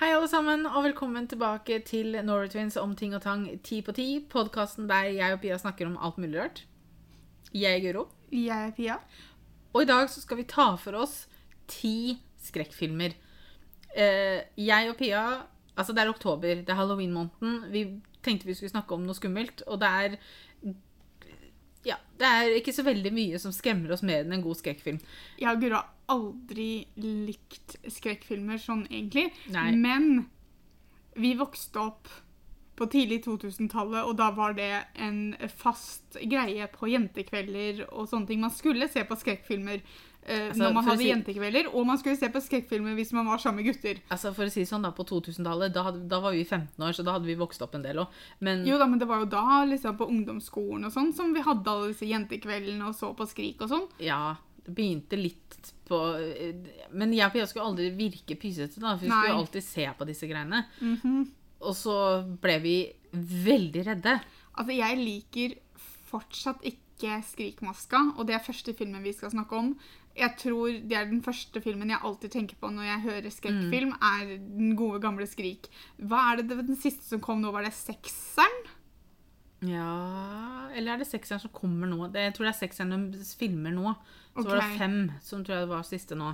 [0.00, 3.92] Hei, alle sammen, og velkommen tilbake til Norway Twins om ting og tang ti på
[3.92, 4.06] ti.
[4.32, 6.62] Podkasten der jeg og Pia snakker om alt mulig rart.
[7.52, 8.06] Jeg er Guro.
[8.32, 8.96] Jeg er Pia.
[9.74, 11.26] Og i dag så skal vi ta for oss
[11.68, 13.12] ti skrekkfilmer.
[13.92, 15.26] Eh, jeg og Pia
[15.76, 17.68] Altså, det er oktober, det er halloween-måneden.
[17.68, 17.84] Vi
[18.24, 20.18] tenkte vi skulle snakke om noe skummelt, og det er
[21.84, 25.04] Ja, det er ikke så veldig mye som skremmer oss mer enn en god skrekkfilm.
[25.44, 26.68] Ja, Guro aldri
[27.00, 29.28] likt skrekkfilmer sånn, egentlig.
[29.54, 29.70] Nei.
[29.78, 30.26] Men
[31.20, 32.10] vi vokste opp
[32.80, 34.70] på tidlig 2000-tallet, og da var det
[35.04, 38.40] en fast greie på jentekvelder og sånne ting.
[38.40, 42.16] Man skulle se på skrekkfilmer eh, Altså, når man hadde si- jentekvelder, og man skulle
[42.16, 44.00] se på skrekkfilmer hvis man var sammen med gutter.
[44.08, 47.04] Altså, for å si sånn, da, på 2000-tallet, da, da var vi 15 år, så
[47.04, 48.16] da hadde vi vokst opp en del òg.
[48.48, 51.44] Men Jo da, men det var jo da, liksom på ungdomsskolen og sånn, som vi
[51.44, 53.88] hadde alle disse jentekveldene og så på Skrik og sånn.
[54.00, 54.38] Ja,
[54.74, 55.46] begynte litt
[55.90, 55.98] på
[56.94, 59.20] Men jeg og Pia skulle aldri virke pysete, da, for vi Nei.
[59.24, 60.64] skulle alltid se på disse greiene.
[60.80, 61.24] Mhm.
[61.60, 61.96] Og så
[62.40, 62.76] ble vi
[63.12, 64.14] veldig redde.
[64.56, 65.56] Altså, jeg liker
[66.10, 69.74] fortsatt ikke Skrikmaska, og det er første filmen vi skal snakke om.
[70.18, 73.94] Jeg tror det er den første filmen jeg alltid tenker på når jeg hører skrekkfilm,
[73.94, 75.70] er den gode, gamle Skrik.
[76.02, 77.52] Hva er det, det den siste som kom nå?
[77.54, 78.58] Var det sekseren?
[79.60, 82.06] Ja Eller er det sekseren som kommer nå?
[82.12, 83.92] Det, jeg tror det er sekseren de filmer nå.
[84.32, 86.30] Så var det fem som tror jeg var siste nå.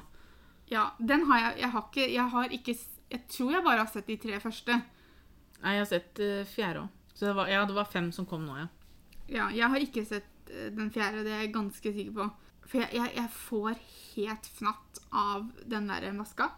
[0.70, 2.76] Ja, den har jeg Jeg har ikke Jeg, har ikke,
[3.10, 4.78] jeg tror jeg bare har sett de tre første.
[5.62, 6.94] Nei, jeg har sett uh, fjerde òg.
[7.16, 8.66] Så det var, ja, det var fem som kom nå, ja.
[9.26, 12.26] Ja, jeg har ikke sett eh, den fjerde, det er jeg ganske sikker på.
[12.66, 13.78] For jeg, jeg, jeg får
[14.12, 16.50] helt fnatt av den der maska.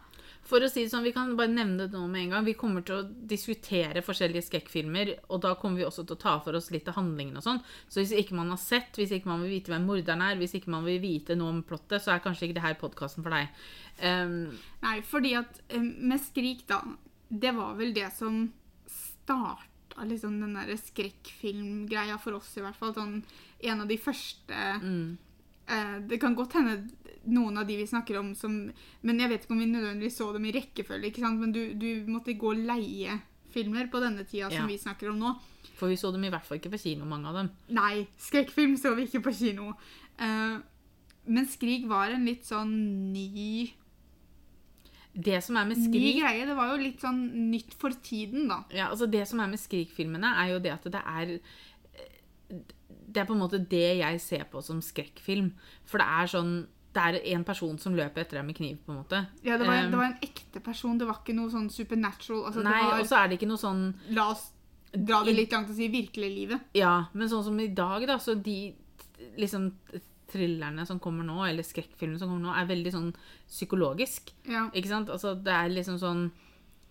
[0.49, 2.45] For å si det sånn, Vi kan bare nevne det nå med en gang.
[2.47, 5.11] Vi kommer til å diskutere forskjellige skrekkfilmer.
[5.29, 7.61] Og da kommer vi også til å ta for oss litt av handlingen og sånn.
[7.87, 10.57] Så hvis ikke man har sett, hvis ikke man vil vite hvem morderen er, hvis
[10.57, 13.35] ikke man vil vite noe om plottet, så er kanskje ikke det her podkasten for
[13.35, 13.61] deg.
[14.01, 16.81] Um, Nei, fordi at eh, med Skrik, da
[17.29, 18.47] Det var vel det som
[18.89, 22.95] starta liksom den derre skrekkfilmgreia for oss, i hvert fall.
[22.95, 23.19] Sånn
[23.59, 25.17] en av de første mm.
[25.67, 26.79] eh, Det kan godt hende
[27.27, 28.53] noen av de vi snakker om som
[29.03, 31.39] Men jeg vet ikke om vi nødvendigvis så dem i rekkefølge, ikke sant?
[31.41, 33.19] Men du, du måtte gå og leie
[33.49, 34.59] filmer på denne tida Ja.
[34.59, 35.33] som vi snakker om nå.
[35.79, 37.49] For vi så dem i hvert fall ikke på kino, mange av dem.
[37.73, 39.73] Nei, skrekkfilm så vi ikke på kino.
[40.19, 40.59] Uh,
[41.25, 42.71] men Skrik var en litt sånn
[43.13, 43.71] ny
[45.13, 46.01] Det som er med skrik...
[46.01, 46.45] Ny greie.
[46.47, 47.19] Det var jo litt sånn
[47.51, 48.61] nytt for tiden, da.
[48.73, 51.33] ja, altså Det som er med Skrik-filmene, er jo det at det er
[53.09, 55.51] Det er på en måte det jeg ser på som skrekkfilm.
[55.89, 56.53] For det er sånn
[56.93, 59.27] Det er en person som løper etter deg med kniv, på en måte.
[59.43, 60.97] Ja, det var, Um, det var en ekte person.
[60.97, 62.45] Det var ikke noe sånn supernatural.
[62.47, 64.51] Altså, Nei, og så er det ikke noe sånn La oss
[64.91, 66.61] dra det litt langt og si virkelig livet.
[66.73, 68.73] Ja, men sånn som i dag, da, så de
[69.37, 69.71] liksom
[70.29, 73.13] thrillerne som kommer nå, eller skrekkfilmene som kommer nå, er veldig sånn
[73.47, 74.33] psykologisk.
[74.49, 74.67] Ja.
[74.73, 75.09] Ikke sant?
[75.09, 76.31] Altså, det er liksom sånn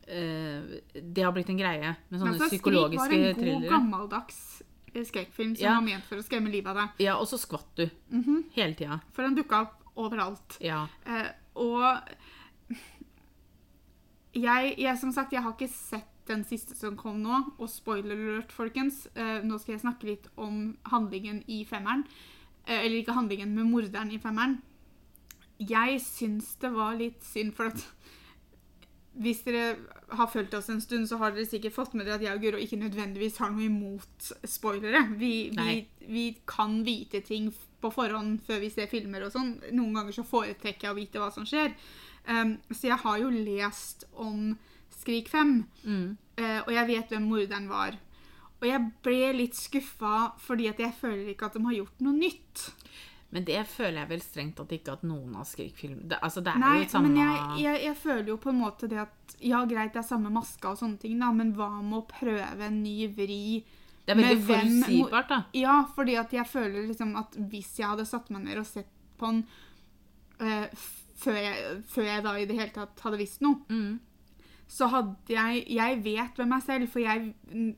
[0.09, 3.41] eh, Det har blitt en greie med Men sånne altså, Skrik psykologiske var en god,
[3.43, 3.71] thrillere.
[3.71, 4.39] gammeldags
[4.95, 5.75] eh, skrekkfilm som Ja.
[5.75, 7.05] var ment for å skremme livet av deg.
[7.07, 8.45] Ja, og så skvatt du Mhm.
[8.55, 9.01] hele tida.
[9.13, 10.59] For den dukka opp overalt.
[10.65, 10.85] Ja.
[11.07, 11.83] Eh, og
[14.39, 17.41] jeg, jeg, som sagt, jeg har ikke sett den siste som kom nå.
[17.59, 19.07] Og spoiler alert, folkens.
[19.17, 22.05] Eh, nå skal jeg snakke litt om handlingen i femmeren.
[22.67, 24.61] Eh, eller ikke handlingen, men morderen i femmeren.
[25.59, 27.83] Jeg syns det var litt synd, for at
[29.19, 29.73] hvis dere
[30.15, 32.45] har fulgt oss en stund, så har dere sikkert fått med dere at jeg og
[32.45, 35.03] Guro ikke nødvendigvis har noe imot spoilere.
[35.19, 37.49] Vi, vi, vi kan vite ting
[37.81, 39.55] på forhånd før vi ser filmer og sånn.
[39.73, 41.75] Noen ganger så foretrekker jeg å vite hva som skjer.
[42.29, 44.57] Um, så jeg har jo lest om
[44.99, 45.53] Skrik 5,
[45.85, 46.17] Mm.
[46.41, 47.97] uh, og jeg vet hvem morderen var.
[48.61, 52.17] Og jeg ble litt skuffa fordi at jeg føler ikke at de har gjort noe
[52.19, 52.65] nytt.
[53.31, 56.55] Men det føler jeg vel strengt tatt ikke at noen av skrekkfilm det, Altså, det
[56.55, 59.03] er Nei, jo et samme men jeg, jeg, jeg føler jo på en måte det
[59.03, 62.07] at Ja, greit, det er samme maska og sånne ting, da, men hva med å
[62.09, 63.63] prøve en ny vri?
[64.09, 65.39] Det er veldig forutsigbart, da.
[65.59, 68.89] Ja, fordi at jeg føler liksom at hvis jeg hadde satt meg ned og sett
[69.21, 69.43] på den
[70.41, 70.67] uh,
[71.19, 73.99] før, jeg, før jeg da i det hele tatt hadde visst noe, Mm.
[74.69, 77.35] så hadde jeg Jeg vet hvem jeg selv, for jeg,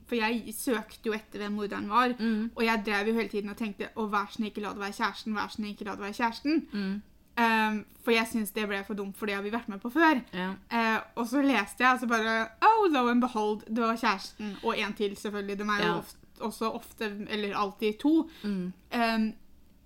[0.06, 2.14] for jeg søkte jo etter hvem morderen var.
[2.18, 2.50] Mm.
[2.56, 4.98] Og jeg drev jo hele tiden og tenkte Å, vær så ikke la det være
[4.98, 5.34] kjæresten.
[5.38, 6.66] Vær så ikke la det være kjæresten.
[6.72, 7.02] Mm.
[7.40, 9.88] Um, for jeg syns det ble for dumt, for det har vi vært med på
[9.94, 10.18] før.
[10.34, 10.48] Ja.
[10.68, 12.34] Uh, og så leste jeg, og så bare
[12.66, 14.56] Oh, lo and behold, det var kjæresten.
[14.66, 15.56] Og en til, selvfølgelig.
[15.58, 15.98] De er jo Ja.
[16.02, 18.14] ofte, også ofte, eller alltid, to.
[18.42, 18.72] Mm.
[18.94, 19.30] Um,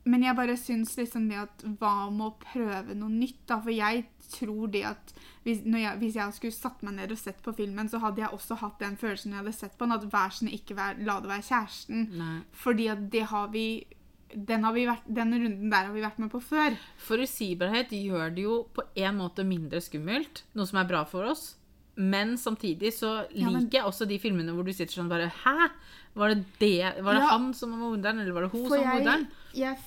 [0.05, 3.57] men jeg bare syns liksom det at Hva med å prøve noe nytt, da?
[3.65, 4.05] For jeg
[4.35, 5.15] tror det at
[5.45, 8.33] hvis, jeg, hvis jeg skulle satt meg ned og sett på filmen, så hadde jeg
[8.33, 10.97] også hatt den følelsen jeg hadde sett på den, at vær så snill, ikke vær,
[11.05, 12.07] la det være kjæresten.
[12.21, 12.39] Nei.
[12.65, 13.67] Fordi at det har vi
[14.35, 16.79] den, har vi vært, den runden der har vi vært med på før.
[17.07, 21.53] Forutsigbarhet gjør det jo på en måte mindre skummelt, noe som er bra for oss.
[21.97, 25.29] Men samtidig så Ja, men- liker jeg også de filmene hvor du sitter sånn bare
[25.31, 25.71] Hæ?
[26.15, 27.29] Var det, det, var det Ja.
[27.39, 29.27] han som var morderen, eller var det hun For som var jeg, morderen?
[29.55, 29.79] jeg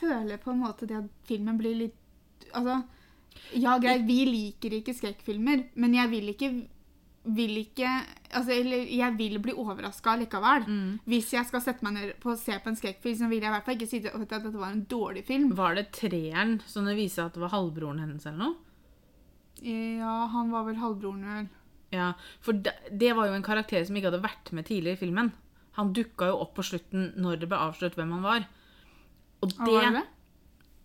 [0.00, 1.94] føler på en måte det at filmen blir litt
[2.54, 2.84] Altså,
[3.54, 6.66] ja, greit, vi liker ikke skrekkfilmer, men jeg vil ikke
[7.24, 7.86] vil ikke
[8.34, 10.64] altså, Eller jeg vil bli overraska likevel.
[10.66, 10.98] Mm.
[11.06, 13.48] Hvis jeg skal sette meg ned på å se på en skrekkfilm, så vil jeg
[13.48, 15.50] i hvert fall ikke si at dette var en dårlig film.
[15.54, 18.54] Var det treeren som det viser at det var halvbroren hennes eller noe?
[19.62, 21.50] Ja, han var vel halvbroren, vel.
[21.92, 25.02] Ja, for det, det var jo en karakter som ikke hadde vært med tidligere i
[25.02, 25.30] filmen.
[25.76, 28.48] Han dukka jo opp på slutten når det ble avslørt hvem han var.
[29.42, 30.02] Og det, var det?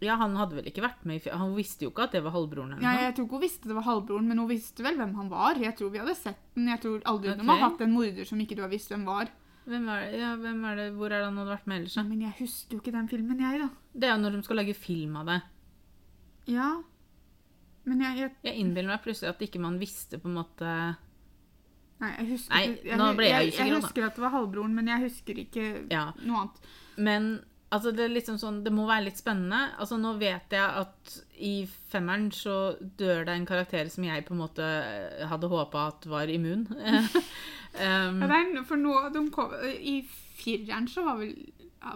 [0.06, 2.34] Ja, Han hadde vel ikke vært med i Han visste jo ikke at det var
[2.36, 2.86] halvbroren hennes.
[2.86, 5.32] Ja, jeg tror ikke hun visste det var halvbroren, men hun visste vel hvem han
[5.32, 5.60] var.
[5.62, 6.70] Jeg tror vi hadde sett den.
[6.72, 9.32] Jeg tror aldri de har hatt en morder som ikke du har visst hvem var.
[9.68, 10.20] Hvem er det?
[10.22, 10.88] Ja, hvem er det?
[10.96, 11.98] Hvor er det han hadde vært med ellers?
[12.00, 13.68] Ja, Men jeg husker jo ikke den filmen, jeg, da.
[13.94, 15.40] Det er jo når de skal lage film av det.
[16.54, 16.70] Ja.
[17.88, 20.72] Men jeg, jeg Jeg innbiller meg plutselig at ikke man visste på en måte
[21.98, 24.74] Nei, jeg husker Nei, jeg, nå ble jeg usikker, jeg husker at det var halvbroren,
[24.78, 26.12] men jeg husker ikke Ja.
[26.22, 26.68] noe annet.
[26.98, 27.30] Men
[27.74, 29.72] altså, det liksom sånn Det må være litt spennende.
[29.82, 31.56] Altså, nå vet jeg at i
[31.92, 34.68] femmeren så dør det en karakter som jeg på en måte
[35.30, 36.68] hadde håpa at var immun.
[36.76, 40.00] um, Ja, er, for nå, de kom, I
[40.38, 41.34] fireren så var vel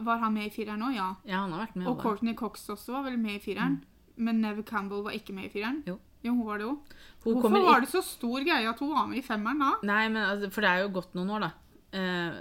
[0.01, 0.93] Var han med i fireren òg?
[0.95, 1.07] Ja.
[1.25, 1.87] ja, han har vært med.
[1.89, 2.01] Og.
[2.01, 3.81] Courtney Cox også var vel med i fireren.
[4.21, 5.81] Men Neve Campbell var ikke med i fireren.
[5.89, 5.97] Jo.
[6.21, 6.75] Jo, hun var det jo.
[7.23, 9.71] Hun Hvorfor var det så stor greie at hun var med i femmeren da?
[9.89, 11.51] Nei, men altså, for det er jo gått noen år, da.
[11.97, 12.37] Eh,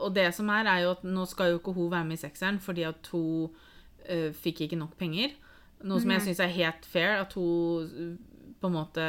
[0.00, 2.22] og- det som er, er jo at nå skal jo ikke hun være med i
[2.22, 3.50] sekseren fordi at hun
[4.06, 5.34] eh, fikk ikke nok penger.
[5.82, 6.26] Noe som jeg Nei.
[6.28, 7.18] syns er helt fair.
[7.20, 8.16] At hun eh,
[8.60, 9.04] på en måte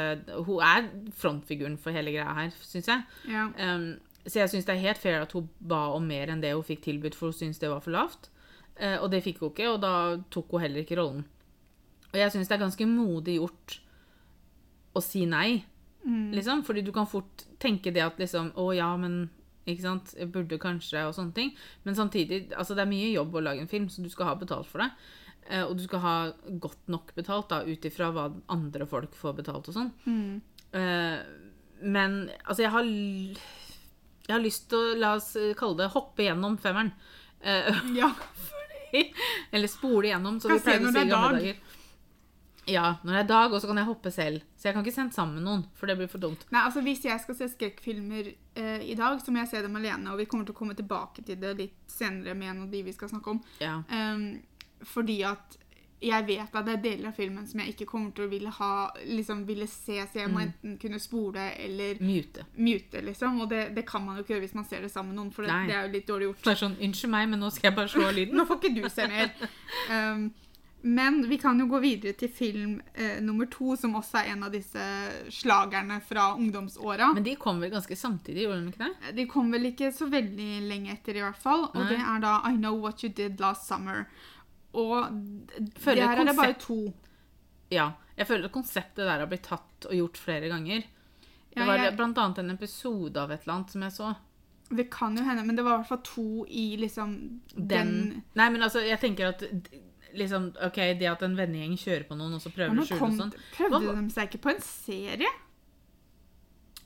[0.46, 3.02] Hun er frontfiguren for hele greia her, syns jeg.
[3.28, 3.46] Ja.
[3.58, 6.54] Um, så jeg syns det er helt fair at hun ba om mer enn det
[6.54, 8.30] hun fikk tilbudt, for hun syntes det var for lavt.
[8.78, 9.94] Eh, og det fikk hun ikke, og da
[10.30, 11.24] tok hun heller ikke rollen.
[12.12, 13.78] Og jeg syns det er ganske modig gjort
[14.96, 15.64] å si nei,
[16.02, 16.32] Mm.
[16.34, 16.64] liksom.
[16.66, 19.30] Fordi du kan fort tenke det at liksom Å ja, men
[19.64, 21.52] ikke sant, jeg burde kanskje, og sånne ting.
[21.84, 24.34] Men samtidig, altså det er mye jobb å lage en film, så du skal ha
[24.34, 24.88] betalt for det.
[25.48, 26.14] Eh, og du skal ha
[26.58, 29.92] godt nok betalt, da, ut ifra hva andre folk får betalt og sånn.
[30.06, 30.42] Mm.
[30.74, 31.22] Eh,
[31.82, 32.82] men altså, jeg har
[34.26, 36.92] Jeg har lyst til å, la oss kalle det, hoppe gjennom femmeren.
[37.42, 38.10] Eh, ja.
[39.52, 41.38] eller spole gjennom, som vi pleier pleide å si i gamle dag.
[41.38, 41.56] dager.
[42.70, 44.42] Ja, når det er dag, og så kan jeg hoppe selv.
[44.56, 46.44] Så jeg kan ikke sende sammen med noen, for det blir for dumt.
[46.54, 49.76] Nei, altså Hvis jeg skal se skrekkfilmer eh, i dag, så må jeg se dem
[49.80, 50.12] alene.
[50.12, 52.82] Og vi kommer til å komme tilbake til det litt senere med en av de
[52.86, 53.40] vi skal snakke om.
[53.58, 53.80] Ja.
[53.90, 54.28] Um,
[54.86, 55.58] fordi at
[56.02, 58.50] jeg vet at det er deler av filmen som jeg ikke kommer til å ville
[58.50, 58.70] ha
[59.06, 60.46] liksom ville se, så jeg må Mm.
[60.48, 62.42] enten kunne spole eller Mute.
[62.56, 63.40] mute, liksom.
[63.40, 65.30] Og det, det kan man jo ikke gjøre hvis man ser det sammen med noen,
[65.32, 66.42] for det, det er jo litt dårlig gjort.
[66.42, 68.34] Det er sånn, Unnskyld meg, men nå skal jeg bare slå lyden.
[68.38, 69.30] Nå får ikke du se mer.
[69.90, 70.32] Um,
[70.82, 74.42] men vi kan jo gå videre til film eh, nummer to, som også er en
[74.48, 74.82] av disse
[75.30, 77.12] slagerne fra ungdomsåra.
[77.14, 79.12] Men de kom vel ganske samtidig, gjorde de ikke det?
[79.20, 81.68] De kom vel ikke så veldig lenge etter, i hvert fall.
[81.70, 81.88] Og Nei.
[81.92, 84.06] det er da I Know What You Did Last Summer.
[84.74, 85.06] Og
[85.78, 86.80] Føler der er det bare to.
[87.70, 87.90] Ja.
[88.16, 90.82] Jeg føler at konseptet der har blitt tatt og gjort flere ganger.
[91.52, 94.14] Det Ja, var jeg- blant annet en episode av et eller annet som jeg så.
[94.72, 98.22] Det kan jo hende, men det var i hvert fall to i liksom Den, den,
[98.34, 99.42] Nei, men altså, jeg tenker at
[100.14, 103.16] liksom, ok, det at en vennegjeng kjører på noen, og så prøver å skjule og
[103.18, 103.32] sånn.
[103.56, 105.32] Prøvde Hva- de seg ikke på en serie?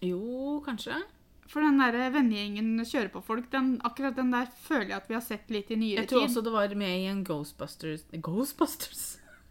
[0.05, 0.99] Jo, kanskje.
[1.47, 5.15] For den der vennegjengen kjører på folk, den, akkurat den der føler jeg at vi
[5.15, 6.29] har sett litt i nyere Jeg tror tid.
[6.33, 9.05] også det var med i en Ghostbusters Ghostbusters?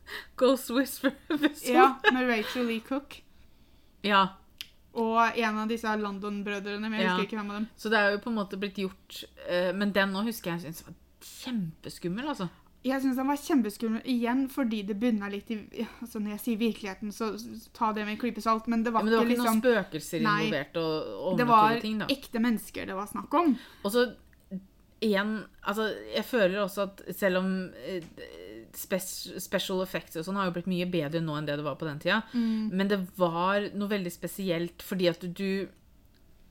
[0.38, 1.72] Ghost Whisperer-episode.
[1.74, 3.22] Ja, med Rachel Lee Cook.
[4.04, 4.26] ja.
[4.96, 6.88] Og en av disse London-brødrene.
[6.88, 7.16] Men jeg Ja.
[7.18, 7.66] husker ikke hvem av dem.
[7.76, 10.62] Så det er jo på en måte blitt gjort eh, Men den nå husker jeg
[10.62, 12.48] syns var kjempeskummel, altså.
[12.86, 15.58] Jeg syns den var kjempeskummel igjen fordi det bunna litt i
[16.04, 17.32] altså Når jeg sier virkeligheten, så
[17.74, 19.42] ta det med en klype salt, men det Ja, var men det var ikke ikke
[19.42, 23.56] liksom noen spøkelser involvert og Det var ting, ekte mennesker det var snakk om.
[23.84, 24.06] Og så
[25.04, 25.34] igjen
[25.66, 27.50] Altså, jeg føler også at selv om
[27.86, 28.04] eh,
[28.76, 31.88] special effects og sånn har jo blitt mye bedre nå enn det det var på
[31.88, 35.68] den tida, men det var noe veldig spesielt fordi at du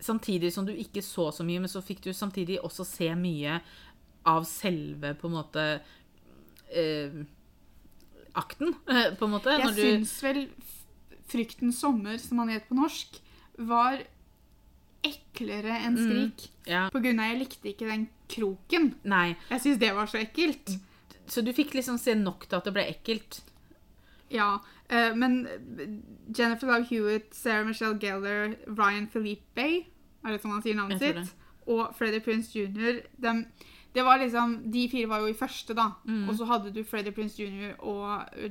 [0.05, 3.61] Samtidig som du ikke så så mye, men så fikk du samtidig også se mye
[4.29, 5.63] av selve på en måte
[6.75, 7.21] eh,
[8.35, 8.75] akten,
[9.19, 9.55] på en måte.
[9.55, 10.73] Jeg når du, vel frykten
[11.25, 13.21] 'Fryktens sommer', som han het på norsk,
[13.59, 14.03] var
[15.05, 16.33] eklere enn Mm.
[16.67, 18.95] Ja, På grunn av jeg likte ikke den kroken.
[19.05, 19.37] Nei.
[19.51, 20.79] Jeg syns det var så ekkelt.
[21.27, 23.41] Så du fikk liksom se nok til at det ble ekkelt.
[24.33, 25.47] Ja, eh, men
[26.37, 29.85] Jennifer Love Hewitt, Sarah Michelle Gellar, Ryan Felipe
[30.25, 31.35] Er det sånn han sier navnet sitt?
[31.69, 33.03] Og Freddie Prince Jr.
[33.21, 33.35] De,
[33.95, 35.91] Det var liksom, De fire var jo i første, da.
[36.05, 36.29] Mm.
[36.29, 37.77] Og så hadde du Freddie Prince Jr.
[37.79, 38.51] og uh,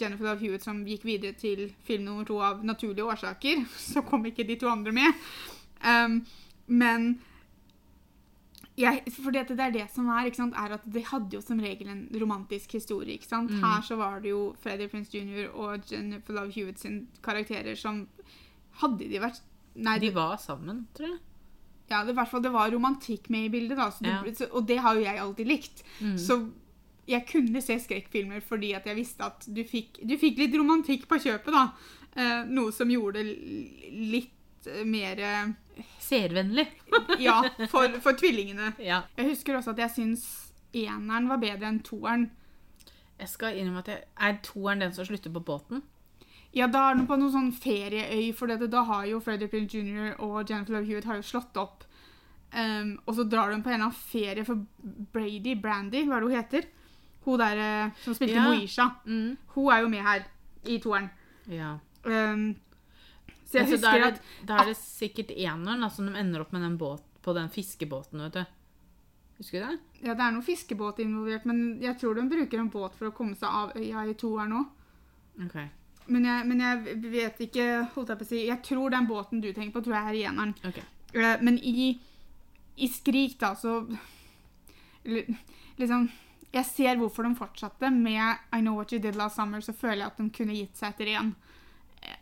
[0.00, 3.64] Jennifer Love Hewitt som gikk videre til film nummer to av naturlige årsaker.
[3.92, 5.26] Så kom ikke de to andre med.
[5.86, 6.24] Um,
[6.66, 7.12] men
[8.80, 11.42] jeg, for det, det er det som er, ikke sant, er at de hadde jo
[11.44, 13.14] som regel en romantisk historie.
[13.18, 13.50] ikke sant?
[13.50, 13.62] Mm.
[13.64, 15.50] Her så var det jo Freddie Prince Jr.
[15.52, 18.06] og Jennifer Love Hewitt sin karakterer som
[18.80, 19.42] Hadde de vært
[19.74, 21.18] Nei, De de, var sammen, tror jeg.
[21.90, 23.90] Ja, det, fall, det var romantikk med i bildet, da.
[23.90, 24.34] Så det, Ja.
[24.38, 25.82] så, og det har jo jeg alltid likt.
[26.00, 26.16] Mm.
[26.18, 26.40] Så
[27.10, 31.08] jeg kunne se skrekkfilmer fordi at jeg visste at du fikk, du fikk litt romantikk
[31.10, 31.64] på kjøpet, da.
[32.16, 33.36] Eh, noe som gjorde det
[33.90, 35.20] litt eh, mer
[36.00, 36.66] Seervennlig.
[37.22, 38.74] Ja, for, for tvillingene.
[38.82, 39.02] Ja.
[39.16, 40.24] Jeg husker også at jeg syns
[40.76, 42.28] eneren var bedre enn toeren.
[43.20, 45.82] Jeg skal innrømme at jeg Er toeren den som slutter på båten?
[46.56, 49.68] Ja, da er den på noen sånn ferieøy, for det, da har jo Freddy Pill
[49.70, 50.16] Jr.
[50.18, 51.84] og Jennifer Love Hewitt har jo slått opp.
[52.50, 54.64] Um, og så drar de på en eller annen ferie for
[55.14, 56.66] Brady, Brandy, hva er det hun heter?
[57.22, 58.48] Hun der eh, som spilte Ja.
[58.48, 58.88] Moisha.
[59.06, 59.36] Mm.
[59.54, 60.24] Hun er jo med her
[60.66, 61.10] i toeren.
[61.46, 61.76] Ja.
[62.02, 62.56] Um,
[63.44, 66.42] så jeg Altså, husker det, at da er det sikkert eneren da, som de ender
[66.42, 68.56] opp med den båt, på den fiskebåten, vet du.
[69.40, 69.78] Husker du det?
[70.04, 73.14] ja, det er noe fiskebåt involvert, men jeg tror de bruker en båt for å
[73.16, 74.66] komme seg av øya i toeren òg.
[75.46, 75.56] Ok.
[76.10, 79.42] Men jeg, men jeg vet ikke holdt Jeg på å si, jeg tror den båten
[79.42, 80.54] du tenker på, tror jeg er i eneren.
[80.66, 80.80] ok.
[81.14, 81.90] Eh, Men i,
[82.76, 83.80] i Skrik, da, så
[85.80, 86.08] Liksom
[86.52, 87.90] Jeg ser hvorfor de fortsatte.
[87.94, 90.76] Med I Know What You Did Last Summer så føler jeg at de kunne gitt
[90.76, 91.28] seg etter én.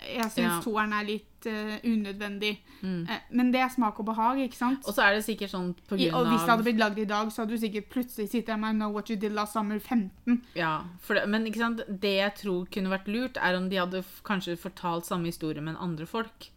[0.08, 0.60] Jeg syns Ja.
[0.64, 2.58] toeren er litt uh, unødvendig.
[2.82, 3.06] Mm.
[3.10, 4.86] Eh, men det er smak og behag, ikke sant?
[4.86, 6.98] Og så er det sikkert sånn på I, grunn og hvis det hadde blitt lagd
[6.98, 9.32] i dag, så hadde du sikkert plutselig sittet der med I Know What You Did
[9.32, 10.42] Last Summer 15.
[10.54, 11.82] Ja, det, men ikke sant?
[11.88, 15.76] det jeg tror kunne vært lurt, er om de hadde kanskje fortalt samme historie, men
[15.76, 16.50] andre folk.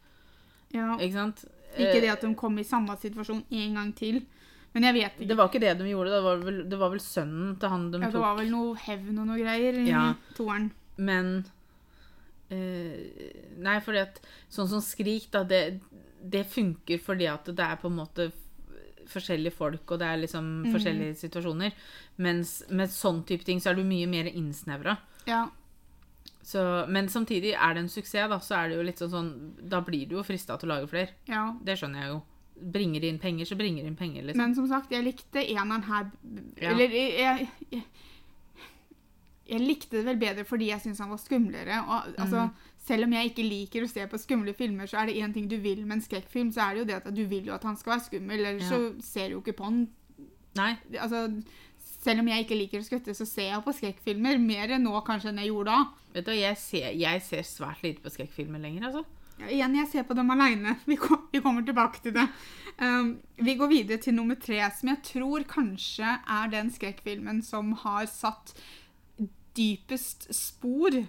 [0.74, 0.98] Ja.
[1.00, 1.46] Ikke sant?
[1.78, 4.26] Ikke Eh, det at de kom i samme situasjon en gang til.
[4.74, 5.28] Men jeg vet ikke.
[5.28, 6.12] Det var ikke det de gjorde.
[6.12, 8.22] Det var vel, det var vel sønnen til han de Ja, det tok.
[8.22, 10.14] var vel noe hevn og noe greier i Ja.
[10.36, 10.72] toeren.
[10.98, 11.46] Men
[12.52, 14.20] eh, Nei, fordi at
[14.52, 15.80] sånn som Skrik, da, det,
[16.22, 18.32] det funker fordi at det er på en måte
[19.12, 20.72] forskjellige folk, og det er liksom Mm.
[20.74, 21.74] forskjellige situasjoner.
[22.18, 24.98] Mens med sånn type ting så er du mye mer innsnevra.
[25.28, 25.50] Ja.
[26.44, 29.30] Så, men samtidig er det en suksess, da, så er det jo litt sånn sånn
[29.70, 31.10] Da blir du jo frista til å lage flere.
[31.28, 31.54] ja.
[31.64, 32.22] Det skjønner jeg jo.
[32.72, 34.38] Bringer inn penger, så bringer inn penger, liksom.
[34.38, 36.12] Men som sagt, jeg likte eneren her
[36.62, 36.72] Ja.
[36.72, 37.84] Eller jeg, jeg,
[39.50, 41.80] jeg likte det vel bedre fordi jeg syntes han var skumlere.
[41.82, 42.68] Og, altså, mm.
[42.82, 45.46] Selv om jeg ikke liker å se på skumle filmer, så er det én ting
[45.50, 47.68] du vil med en skrekkfilm, så er det jo det at du vil jo at
[47.68, 48.70] han skal være skummel, ellers Ja.
[48.72, 49.84] så ser du jo ikke på han.
[50.58, 50.72] Nei.
[50.98, 51.28] Altså,
[52.02, 55.30] selv om jeg ikke liker å skutte, så ser jeg på skrekkfilmer mer nå kanskje
[55.30, 56.08] enn jeg gjorde da.
[56.16, 59.06] Vet du, jeg ser, jeg ser svært lite på skrekkfilmer lenger, altså.
[59.42, 60.76] Ja, igjen, jeg ser på dem aleine.
[60.90, 62.28] Vi, kom, vi kommer tilbake til det.
[62.82, 67.74] Um, vi går videre til nummer tre, som jeg tror kanskje er den skrekkfilmen som
[67.86, 68.56] har satt
[69.58, 71.02] dypest spor.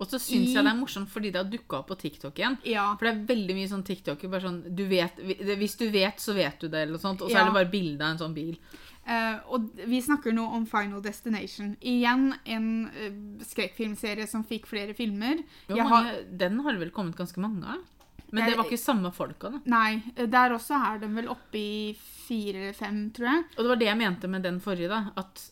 [0.00, 2.56] Og så syns jeg det er morsomt fordi det har dukka opp på TikTok igjen.
[2.64, 2.86] Ja.
[2.96, 5.18] For det er veldig mye sånn TikTok bare sånn du vet,
[5.60, 7.20] Hvis du vet, så vet du det, eller noe sånt.
[7.20, 7.42] Og så Ja.
[7.42, 8.56] er det bare bilde av en sånn bil.
[9.04, 11.76] Uh, og vi snakker nå om Final Destination.
[11.80, 15.42] Igjen en uh, skrekkfilmserie som fikk flere filmer.
[15.68, 17.84] Jo, mange, Den har det vel kommet ganske mange av.
[18.30, 19.60] Men det var ikke samme folka, da.
[19.66, 23.44] Nei, eh, der også er de vel oppe i fire eller fem, tror jeg.
[23.56, 25.00] Og det var det jeg mente med den forrige, da.
[25.18, 25.42] At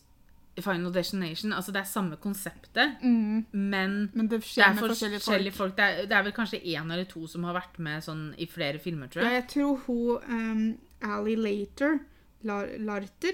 [0.61, 5.51] Final Destination Altså, det er samme konseptet, Mm, men men det det er forskjellige, forskjellige
[5.51, 5.75] folk.
[5.75, 5.77] folk.
[5.77, 8.45] Det er, det er vel kanskje én eller to som har vært med sånn i
[8.47, 9.41] flere filmer, tror Ja, jeg.
[9.41, 11.99] jeg tror hun um, Ally Later
[12.43, 13.33] Lar Larter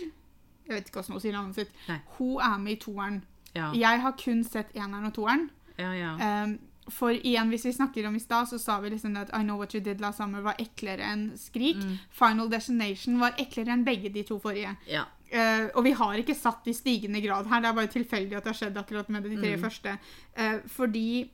[0.67, 1.69] Jeg vet ikke hva hun sier navnet sitt.
[1.87, 1.99] Nei.
[2.17, 3.23] Hun er med i toeren.
[3.55, 5.49] Ja, Jeg har kun sett eneren og toeren.
[5.77, 5.91] ja.
[5.93, 6.43] ja.
[6.43, 6.57] Um,
[6.93, 9.57] for igjen, hvis vi snakker om i stad, så sa vi liksom at I Know
[9.57, 11.77] What You Did Last Summer var eklere enn Skrik.
[11.81, 11.95] Mm.
[12.11, 14.75] Final Destination var eklere enn begge de to forrige.
[14.87, 15.05] ja.
[15.31, 17.61] Eh, og vi har ikke satt i stigende grad her.
[17.61, 19.61] Det er bare tilfeldig at det har skjedd akkurat med de tre Mm.
[19.61, 19.97] første.
[20.37, 21.29] Uh, fordi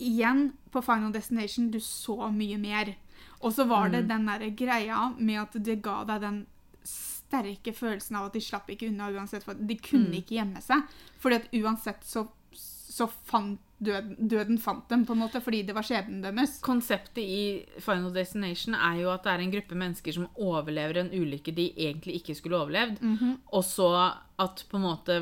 [0.00, 2.94] igjen, på Final Destination, du så mye mer.
[3.40, 4.08] Og så var det Mm.
[4.08, 6.46] den der greia med at det ga deg den
[6.84, 9.42] sterke følelsen av at de slapp ikke unna uansett.
[9.44, 10.14] For de kunne Mm.
[10.22, 10.82] ikke gjemme seg.
[11.18, 15.74] Fordi at uansett så, så fant døden, døden fant dem, på en måte, fordi det
[15.76, 16.58] var skjebnen deres.
[16.64, 21.12] Konseptet i Final Destination er jo at det er en gruppe mennesker som overlever en
[21.14, 23.02] ulykke de egentlig ikke skulle overlevd.
[23.02, 23.36] Mhm.
[23.52, 23.90] Og så
[24.38, 25.20] at på en måte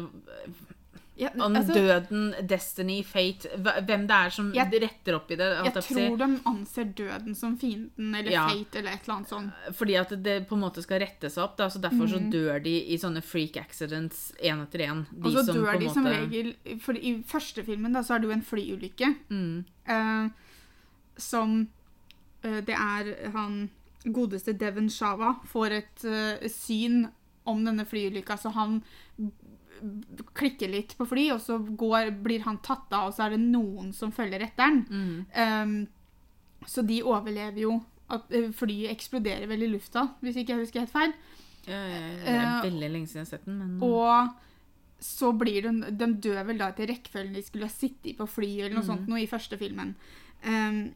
[1.18, 5.46] Ja, Om altså, døden, destiny, fate Hvem det er som Jeg- retter opp i det.
[5.64, 8.46] jeg tror de anser døden som fienden, eller Ja.
[8.48, 9.52] fate, eller et eller annet sånt.
[9.72, 11.56] Fordi at det på en måte skal rette seg opp.
[11.56, 12.30] Da, så Derfor så Mhm.
[12.32, 15.06] dør de i sånne freak accidents én etter én.
[15.24, 18.28] Og så dør de en som regel For i første filmen da, så er det
[18.28, 19.16] jo en flyulykke.
[19.30, 20.28] mm, eh,
[21.16, 21.68] som
[22.44, 23.70] eh, Det er han
[24.04, 27.10] godeste Devon Shava får et eh, syn
[27.46, 28.82] om denne flyulykka, så han
[30.34, 33.40] klikker litt på fly, og så går, blir han tatt av, og så er det
[33.44, 34.80] noen som følger etter han.
[34.90, 35.26] Mm.
[35.36, 37.76] Um, så de overlever jo.
[38.08, 41.14] At eh, flyet eksploderer vel i lufta, hvis ikke jeg husker helt feil.
[41.66, 44.28] Ja, ja, ja, det er Eh, veldig lenge siden jeg har sett den, men Og
[45.02, 48.28] så blir de De dør vel da etter rekkefølgen de skulle ha sittet i på
[48.30, 48.90] flyet, eller noe Mm.
[48.92, 49.94] sånt, noe i første filmen.
[50.46, 50.94] Um,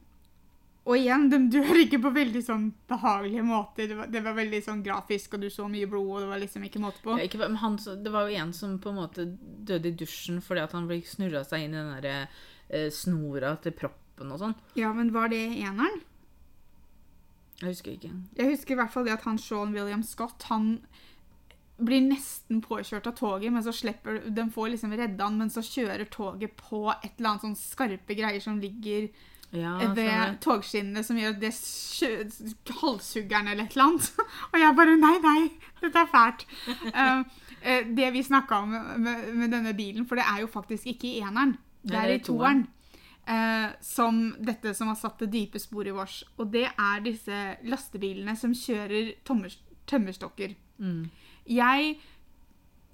[0.88, 3.88] og igjen, de dør ikke på veldig sånn behagelige måter.
[3.90, 6.40] Det var, det var veldig sånn grafisk, og du så mye blod, og det var
[6.40, 7.18] liksom ikke måte på.
[7.20, 9.26] Ja, ikke, men han, det var jo en som på en måte
[9.68, 13.52] døde i dusjen fordi at han ble snurra seg inn i den der eh, snora
[13.60, 14.56] til proppen og sånn.
[14.80, 16.00] Ja, men var det eneren?
[17.60, 18.14] Jeg husker ikke.
[18.38, 20.78] Jeg husker i hvert fall det at han Sean William Scott, han
[21.80, 25.62] blir nesten påkjørt av toget, men så slipper de får liksom redda han, men så
[25.64, 29.10] kjører toget på et eller annet sånn skarpe greier som ligger
[29.50, 31.50] Ja, ved togskinnene, som gjør det
[32.80, 34.10] halshuggeren eller et eller annet.
[34.52, 35.40] Og jeg bare Nei, nei,
[35.82, 36.44] dette er fælt.
[36.90, 37.22] Eh,
[37.60, 41.08] eh, det vi snakka om med, med denne bilen, for det er jo faktisk ikke
[41.10, 42.68] i eneren, det er i toeren.
[43.30, 46.22] Uh, som dette som har satt det dype sporet i vårs.
[46.40, 47.36] Og det er disse
[47.68, 49.12] lastebilene som kjører
[49.86, 50.56] tømmerstokker.
[50.80, 51.04] Mm.
[51.46, 51.92] Jeg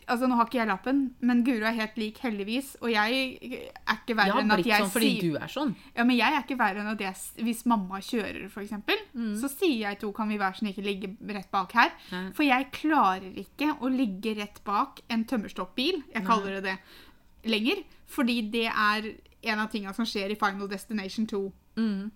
[0.08, 2.76] Altså, Nå har ikke jeg lappen, men Guro er helt lik, heldigvis.
[2.80, 5.72] Og jeg er ikke verre enn at jeg sånn fordi sier du er sånn.
[5.96, 9.32] ja, men jeg er ikke verre enn at jeg, hvis mamma kjører, eksempel, Mm.
[9.40, 11.90] så sier jeg to kan vi hver sin ikke ligge rett bak her.
[12.12, 12.30] Nei.
[12.38, 16.78] For jeg klarer ikke å ligge rett bak en tømmerstoppbil, jeg kaller det det,
[17.50, 17.82] lenger.
[18.06, 19.10] Fordi det er
[19.42, 21.52] en av tingene som skjer i Final Destination 2.
[21.78, 22.10] Mm.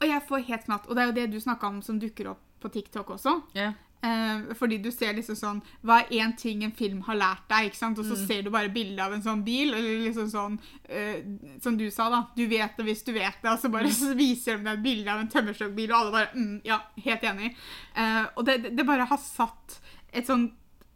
[0.00, 0.86] Og jeg får helt knatt.
[0.88, 3.42] Og det er jo det du snakka om som dukker opp på TikTok også.
[3.54, 3.72] Ja.
[4.00, 7.64] Eh, fordi du ser liksom sånn Hva er én ting en film har lært deg?
[7.72, 7.98] ikke sant?
[7.98, 8.26] Og så Mm.
[8.28, 11.22] ser du bare bilde av en sånn bil, eller liksom sånn eh,
[11.60, 12.20] Som du sa, da.
[12.36, 13.50] Du vet det hvis du vet det.
[13.50, 16.30] Og så bare så viser de deg et bilde av en tømmerstokkbil, og alle bare
[16.36, 17.56] mm, Ja, helt enig.
[17.96, 19.80] Eh, og det, det- det bare har satt
[20.12, 20.52] et sånn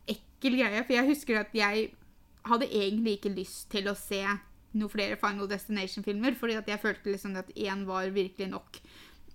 [0.06, 0.84] ekkel greie.
[0.86, 1.90] For jeg husker at jeg
[2.44, 4.22] hadde egentlig ikke lyst til å se
[4.74, 8.78] noen flere Final Destination-filmer, fordi at jeg følte liksom at én var virkelig nok.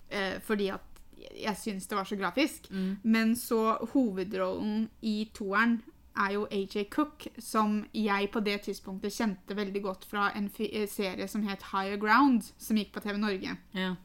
[0.10, 0.87] eh, fordi at
[1.36, 2.70] jeg syns det var så grafisk.
[2.72, 2.98] Mm.
[3.04, 5.82] Men så hovedrollen i toeren
[6.18, 10.88] er jo AJ Cook, som jeg på det tidspunktet kjente veldig godt fra en eh,
[10.90, 13.58] serie som het Higher Ground, som gikk på TV Norge.
[13.74, 13.96] ja.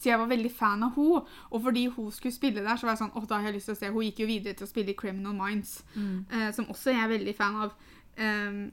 [0.00, 2.94] Så jeg var veldig fan av hun, Og fordi hun skulle spille der, så var
[2.94, 3.90] jeg sånn, Å, da har jeg lyst til å se.
[3.92, 6.24] Hun gikk jo videre til å spille i Criminal Minds, Mm.
[6.32, 7.74] eh, som også jeg er veldig fan av.
[8.18, 8.72] Um,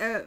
[0.00, 0.20] uh,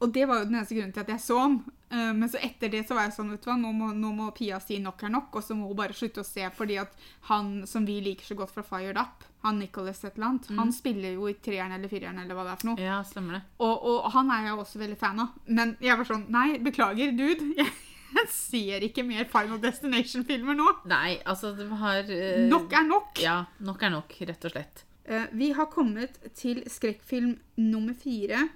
[0.00, 1.62] og det var jo den eneste grunnen til at jeg så den.
[1.92, 4.12] Eh, men så etter det så var jeg sånn, vet du hva, nå må, nå
[4.16, 6.78] må Pia si nok er nok, og så må hun bare slutte å se, fordi
[6.80, 6.94] at
[7.28, 10.58] han som vi liker så godt fra Fired Up, han Nicholas et eller annet, Mm.
[10.62, 12.80] han spiller jo i treeren eller fireren eller hva det er for noe.
[12.80, 13.42] ja, stemmer det.
[13.60, 15.32] Og, og han er jeg også veldig fan av.
[15.46, 17.52] Men jeg var sånn, nei, beklager, dude.
[18.12, 20.66] Jeg, ser ikke mer Final Destination-filmer nå.
[20.84, 23.20] Nei, altså, de har uh, Nok er nok.
[23.24, 24.82] Ja, nok er nok, rett og slett.
[25.08, 28.50] Uh, Vi har kommet til skrekkfilm nummer fire.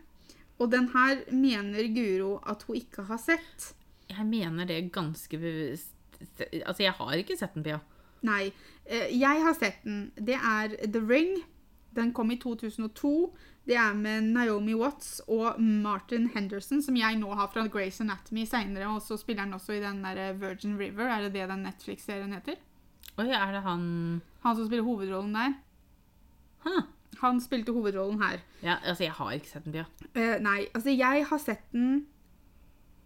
[0.59, 3.73] Og den her mener Guro at hun ikke har sett.
[4.09, 5.93] Jeg mener det ganske bevisst.
[6.65, 7.81] Altså, jeg har ikke sett den, Pia.
[8.25, 8.49] Nei,
[8.87, 10.11] eh, jeg har sett den.
[10.17, 11.37] Det er The Ring.
[11.97, 13.13] Den kom i 2002.
[13.67, 18.45] Det er med Naomi Watts og Martin Henderson, som jeg nå har fra Grace Anatomy
[18.47, 18.89] seinere.
[18.95, 21.09] Og så spiller han også i den der Virgin River.
[21.11, 22.61] Er det det den Netflix-serien heter?
[23.17, 23.87] Oi, er det han
[24.45, 25.57] Han som spiller hovedrollen der.
[26.65, 26.81] Hæ?
[27.23, 28.43] Han spilte hovedrollen her.
[28.63, 29.87] Ja, altså, jeg har ikke sett den, Pia.
[30.17, 32.07] Uh, nei, altså jeg har sett den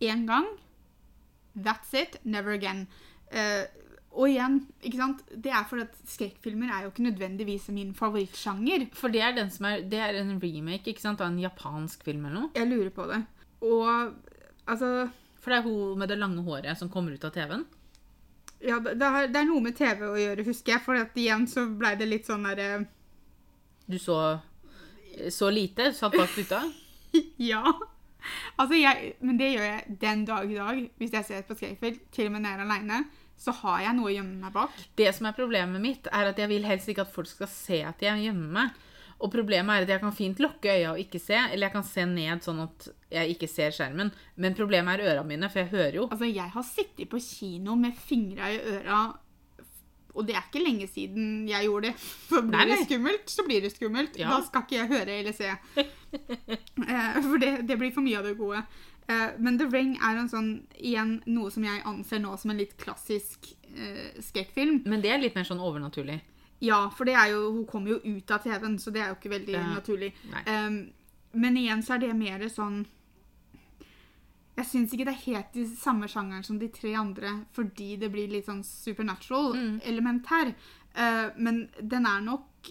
[0.02, 0.48] én gang.
[1.54, 2.18] That's it.
[2.24, 2.86] Never again.
[3.30, 3.66] Uh,
[4.10, 5.20] og igjen, ikke sant?
[5.30, 8.88] det er fordi at skrekkfilmer er jo ikke nødvendigvis min favorittsjanger.
[8.98, 12.02] For det er, den som er, det er en remake ikke sant, av en japansk
[12.04, 12.50] film eller noe.
[12.58, 13.20] Jeg lurer på det.
[13.60, 13.86] Og
[14.66, 15.10] altså
[15.40, 17.62] For det er hun med det lange håret som kommer ut av TV-en.
[18.60, 20.84] Ja, det det er, noe med TV å gjøre, husker jeg.
[20.84, 22.82] For at igjen så blei det litt sånn derre
[23.90, 24.20] Du så
[25.30, 26.62] så lite, satt bak ruta.
[27.36, 27.64] Ja.
[28.60, 30.82] Altså, jeg, men det gjør jeg den dag i dag.
[31.00, 32.98] Hvis jeg ser på skrekkfilm, til og med når jeg er aleine,
[33.40, 34.76] så har jeg noe å gjemme meg bak.
[35.00, 37.80] Det som er problemet mitt, er at jeg vil helst ikke at folk skal se
[37.88, 38.78] at jeg gjemmer meg.
[39.20, 41.88] Og problemet er at jeg kan fint lukke øya og ikke se, eller jeg kan
[41.88, 44.12] se ned sånn at jeg ikke ser skjermen.
[44.40, 46.06] Men problemet er øra mine, for jeg hører jo.
[46.12, 49.02] Altså, jeg har sittet på kino med fingra i øra,
[50.14, 51.94] og det er ikke lenge siden jeg gjorde det.
[52.30, 52.76] For blir Nei, nei.
[52.76, 54.16] det skummelt, så blir det skummelt.
[54.20, 54.28] Ja.
[54.36, 55.50] Da skal ikke jeg høre eller se.
[56.90, 58.62] Eh, For det, det blir for mye av det gode.
[59.06, 62.58] Eh, Men The Ring er en sånn, igjen, noe som jeg anser nå som en
[62.58, 64.82] litt klassisk eh, skrekkfilm.
[64.90, 66.20] Men det er litt mer sånn overnaturlig.
[66.60, 69.30] Ja, for det jo, hun kommer jo ut av TV-en, så det er jo ikke
[69.32, 69.62] veldig Ja.
[69.78, 70.10] naturlig.
[70.44, 70.80] Um,
[71.32, 72.82] men igjen så er det mer sånn
[74.60, 78.10] Jeg syns ikke det er helt i samme sjangeren som de tre andre, fordi det
[78.12, 79.80] blir litt sånn supernatural Mm.
[80.28, 80.54] her.
[80.94, 82.70] Uh, men den er nok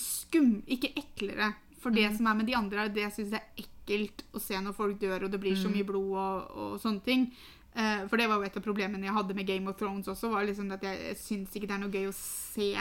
[0.00, 0.62] skum...
[0.70, 1.52] Ikke eklere.
[1.80, 2.16] For det mm.
[2.16, 4.98] som er med de andre, er det jeg syns er ekkelt å se når folk
[5.00, 5.76] dør og det blir så Mhm.
[5.76, 7.30] mye blod og, og sånne ting.
[7.76, 10.30] Uh, for det var jo et av problemene jeg hadde med Game of Thrones også,
[10.32, 12.72] var liksom at jeg syns ikke det er noe gøy å se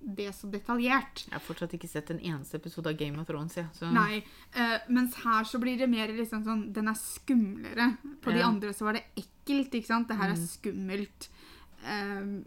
[0.00, 1.24] det så detaljert.
[1.26, 3.56] Jeg har fortsatt ikke sett en eneste episode av Game of Thrones.
[3.58, 3.88] Ja, så.
[3.92, 4.20] Nei.
[4.56, 7.88] uh, mens her så blir det mer liksom sånn Den er skumlere.
[8.22, 10.08] På de andre så var det ekkelt, ikke sant?
[10.08, 10.46] Det her er Mm.
[10.46, 11.28] skummelt.
[11.82, 12.44] Uh,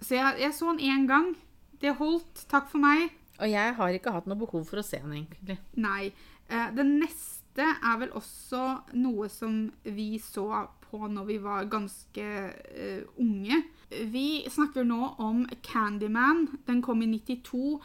[0.00, 1.34] så jeg, jeg så den én gang.
[1.80, 2.46] Det holdt.
[2.48, 3.10] Takk for meg.
[3.38, 5.58] Og jeg har ikke hatt noe behov for å se den, egentlig.
[5.76, 6.12] Nei.
[6.50, 8.64] Uh, det neste er vel også
[8.96, 10.46] noe som vi så
[10.88, 13.58] på når vi var ganske eh, unge.
[14.12, 16.46] Vi snakker nå om Candyman.
[16.66, 17.80] Den kom i 92.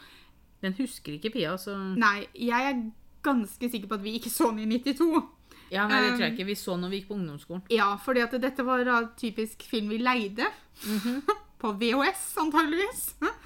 [0.62, 2.80] Den husker ikke Pia, så Nei, jeg er
[3.22, 5.22] ganske sikker på at vi ikke så den i 92.
[5.68, 6.46] Ja, nei, det tror jeg Um, ikke.
[6.48, 7.64] Vi så når vi gikk på ungdomsskolen.
[7.70, 10.48] Ja, fordi at dette var da typisk film vi leide.
[11.62, 13.02] på VHS, antageligvis.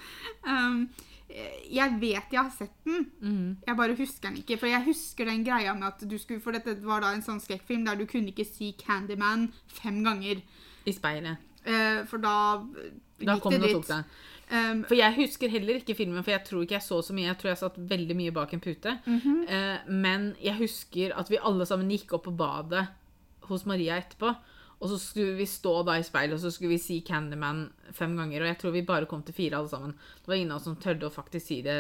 [0.53, 0.85] um,
[1.72, 3.46] jeg vet jeg har sett den, mm.
[3.66, 4.59] jeg bare husker den ikke.
[4.61, 7.40] For jeg husker den greia med at du skulle For dette var da en sånn
[7.40, 9.48] skrekkfilm der du kunne ikke si Candyman
[9.81, 10.42] fem ganger.
[10.85, 11.51] I speilet.
[11.64, 12.35] Eh, for da
[13.22, 13.90] Da gikk det dit.
[14.53, 17.31] Um, For jeg husker heller ikke filmen, for jeg tror ikke jeg så så mye.
[17.31, 18.98] Jeg tror jeg satt veldig mye bak en pute.
[19.07, 19.44] mhm.
[19.48, 22.88] Eh, men jeg husker at vi alle sammen gikk opp på badet
[23.48, 24.35] hos Maria etterpå.
[24.82, 28.16] Og så skulle vi stå da i speilet og så skulle vi si Candyman fem
[28.18, 28.42] ganger.
[28.42, 29.92] Og jeg tror vi bare kom til fire alle sammen.
[29.94, 31.76] Det var ingen av oss som tørde å faktisk si det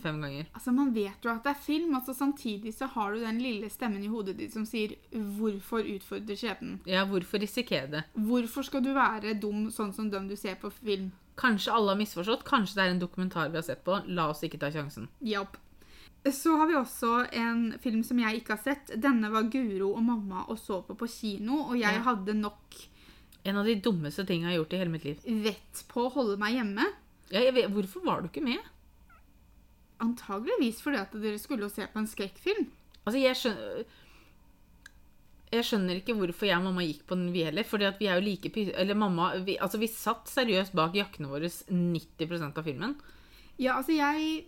[0.00, 0.48] fem ganger.
[0.54, 3.42] Altså, Man vet jo at det er film, og så samtidig så har du den
[3.44, 6.80] lille stemmen i hodet ditt som sier 'Hvorfor utfordre skjebnen'?
[6.86, 8.04] Ja, hvorfor risikere det?
[8.14, 11.12] Hvorfor skal du være dum sånn som dem du ser på film?
[11.36, 12.44] Kanskje alle har misforstått.
[12.44, 14.00] Kanskje det er en dokumentar vi har sett på.
[14.08, 15.08] La oss ikke ta sjansen.
[15.20, 15.58] Japp.
[16.32, 18.86] Så har vi også en film som jeg ikke har sett.
[19.00, 22.02] Denne var Guro og mamma og så på på kino, og jeg Ja.
[22.02, 22.74] hadde nok
[23.44, 25.20] En av de dummeste tingene jeg har gjort i hele mitt liv.
[25.44, 26.84] vett på å holde meg hjemme.
[27.30, 28.58] Ja, vet, hvorfor var du ikke med?
[30.00, 32.66] Antageligvis fordi at dere skulle se på en skrekkfilm.
[33.06, 33.84] Altså, jeg skjønner
[35.52, 37.62] Jeg skjønner ikke hvorfor jeg og mamma gikk på den, vi heller.
[37.62, 38.50] Fordi at vi er jo like.
[38.74, 42.96] Eller mamma vi, Altså, vi satt seriøst bak jakkene våre 90% av filmen.
[43.56, 44.44] Ja, altså jeg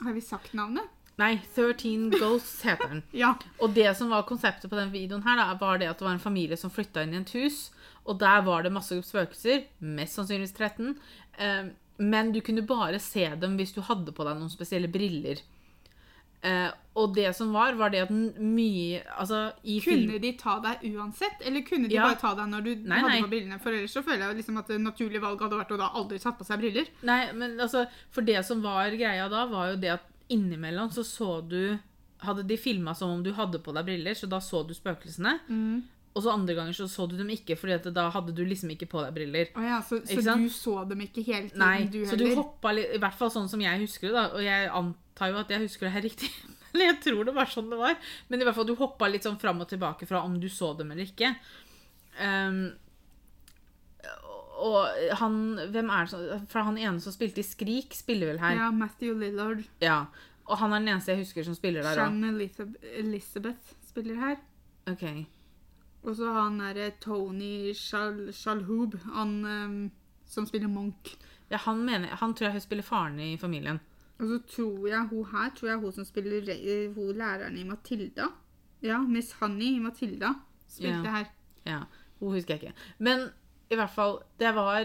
[0.00, 0.88] Har vi sagt navnet?
[1.20, 3.02] Nei, 13 Ghosts heter den.
[3.22, 3.34] Ja.
[3.60, 6.16] Og det som var konseptet på den videoen her, da, var det at det var
[6.16, 7.66] en familie som flytta inn i et hus.
[8.08, 9.66] Og der var det masse spøkelser.
[9.84, 10.94] Mest sannsynligvis 13.
[11.38, 11.64] Eh,
[12.02, 15.44] men du kunne bare se dem hvis du hadde på deg noen spesielle briller.
[16.42, 19.52] Eh, og det som var, var det at mye Altså.
[19.84, 22.08] Kunne de ta deg uansett, eller kunne de Ja.
[22.08, 23.20] bare ta deg når du Nei, hadde nei.
[23.22, 23.60] på brillene?
[23.62, 26.18] For ellers så føler jeg liksom at det naturlige valget hadde vært å da aldri
[26.18, 26.86] satt på seg briller.
[27.02, 31.04] Nei, men altså, for det som var greia da, var jo det at innimellom så
[31.06, 31.78] så du
[32.22, 35.40] Hadde de filma som om du hadde på deg briller, så da så du spøkelsene.
[36.12, 38.72] Og så andre ganger så så du dem ikke, fordi at da hadde du liksom
[38.74, 39.52] ikke på deg briller.
[39.56, 42.42] Å ja, så, så du så dem ikke hele tiden, Nei, du så du heller?
[42.42, 44.26] hoppa litt I hvert fall sånn som jeg husker det, da.
[44.36, 46.28] Og jeg antar jo at jeg husker det her riktig.
[46.72, 47.96] Eller jeg tror det var sånn det var.
[48.28, 50.72] Men i hvert fall du hoppa litt sånn fram og tilbake fra om du så
[50.76, 51.34] dem eller ikke.
[52.20, 52.62] Um,
[54.62, 55.36] og han
[55.72, 58.56] Hvem er det som For han ene som spilte i Skrik, spiller vel her.
[58.60, 59.64] Ja, Matthew Lillard.
[59.84, 60.06] Ja.
[60.48, 62.08] Og han er den eneste jeg husker som spiller der òg.
[62.08, 62.72] Shan
[63.04, 64.40] Elizabeth, spiller her.
[64.90, 65.04] Ok.
[66.02, 69.76] Og så han derre Tony Shal Shalhoub, han um,
[70.26, 71.12] som spiller Monk.
[71.52, 73.78] Ja, han, mener, han tror jeg hun spiller faren i familien.
[74.18, 76.42] Og så tror jeg hun her tror jeg hun som spiller
[76.94, 78.28] hun læreren i Matilda.
[78.82, 80.32] Ja, Miss Honey i Matilda
[80.68, 81.10] spilte Ja.
[81.20, 81.24] her.
[81.66, 81.80] Ja,
[82.20, 82.74] Hun husker jeg ikke.
[82.98, 83.28] Men
[83.70, 84.84] i hvert fall, det var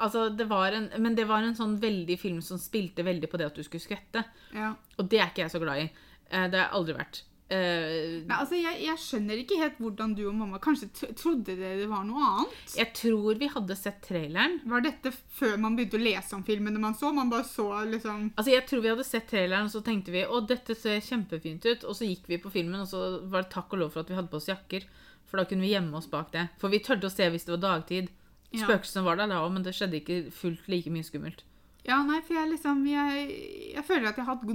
[0.00, 3.36] Altså, det var en, men det var en sånn veldig film som spilte veldig på
[3.38, 4.22] det at du skulle skvette.
[4.54, 4.72] Ja.
[4.98, 5.88] Og det er ikke jeg så glad i.
[6.30, 7.22] Eh, Det har jeg aldri vært.
[7.48, 11.78] Eh, Nei, altså, jeg, jeg skjønner ikke helt hvordan du og mamma Kanskje trodde dere
[11.78, 12.74] det var noe annet?
[12.76, 14.58] Jeg tror vi hadde sett traileren.
[14.68, 17.08] Var dette før man begynte å lese om filmene man så?
[17.16, 20.26] Man bare så liksom Altså, Jeg tror vi hadde sett traileren, og så tenkte vi
[20.28, 21.88] å, dette ser kjempefint ut.
[21.88, 24.12] Og så gikk vi på filmen, og så var det takk og lov for at
[24.12, 24.84] vi hadde på oss jakker.
[25.28, 26.50] For da kunne vi gjemme oss bak det.
[26.60, 28.12] For vi turte å se hvis det var dagtid.
[28.52, 31.44] Spøkelsene var der da òg, men det skjedde ikke fullt like mye skummelt.
[31.86, 33.28] Ja, nei, for jeg liksom Jeg,
[33.72, 34.48] jeg føler at jeg har hatt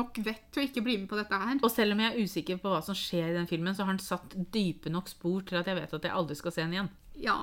[0.00, 1.58] nok vett til å ikke bli med på dette her.
[1.60, 3.94] Og selv om jeg er usikker på hva som skjer i den filmen, så har
[3.94, 6.76] den satt dype nok spor til at jeg vet at jeg aldri skal se den
[6.78, 6.92] igjen.
[7.20, 7.38] Ja.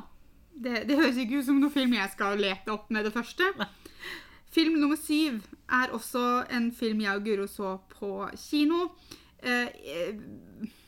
[0.58, 3.45] Det, det høres ikke ut som noen film jeg skal lete opp med det første.
[4.58, 6.23] Film nummer syv er også
[6.56, 8.88] en film jeg og Guro så på kino.
[9.43, 10.15] Eh, eh,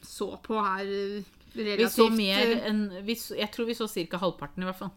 [0.02, 0.88] så på her
[1.54, 4.18] relativt Vi så mer eh, enn Jeg tror vi så ca.
[4.24, 4.96] halvparten, i hvert fall.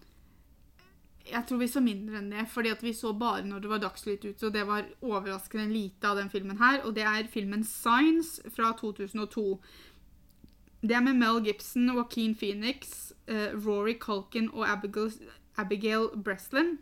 [1.31, 3.83] Jeg tror vi så mindre enn det, fordi at vi så bare når det var
[3.85, 7.63] dagslytt ute, og det var overraskende lite av den filmen her, og det er filmen
[7.65, 9.45] Signs fra 2002.
[10.83, 15.13] Det er med Mel Gibson, Joaquin Phoenix, uh, Rory Culkin og Abigail,
[15.57, 16.79] Abigail Breslin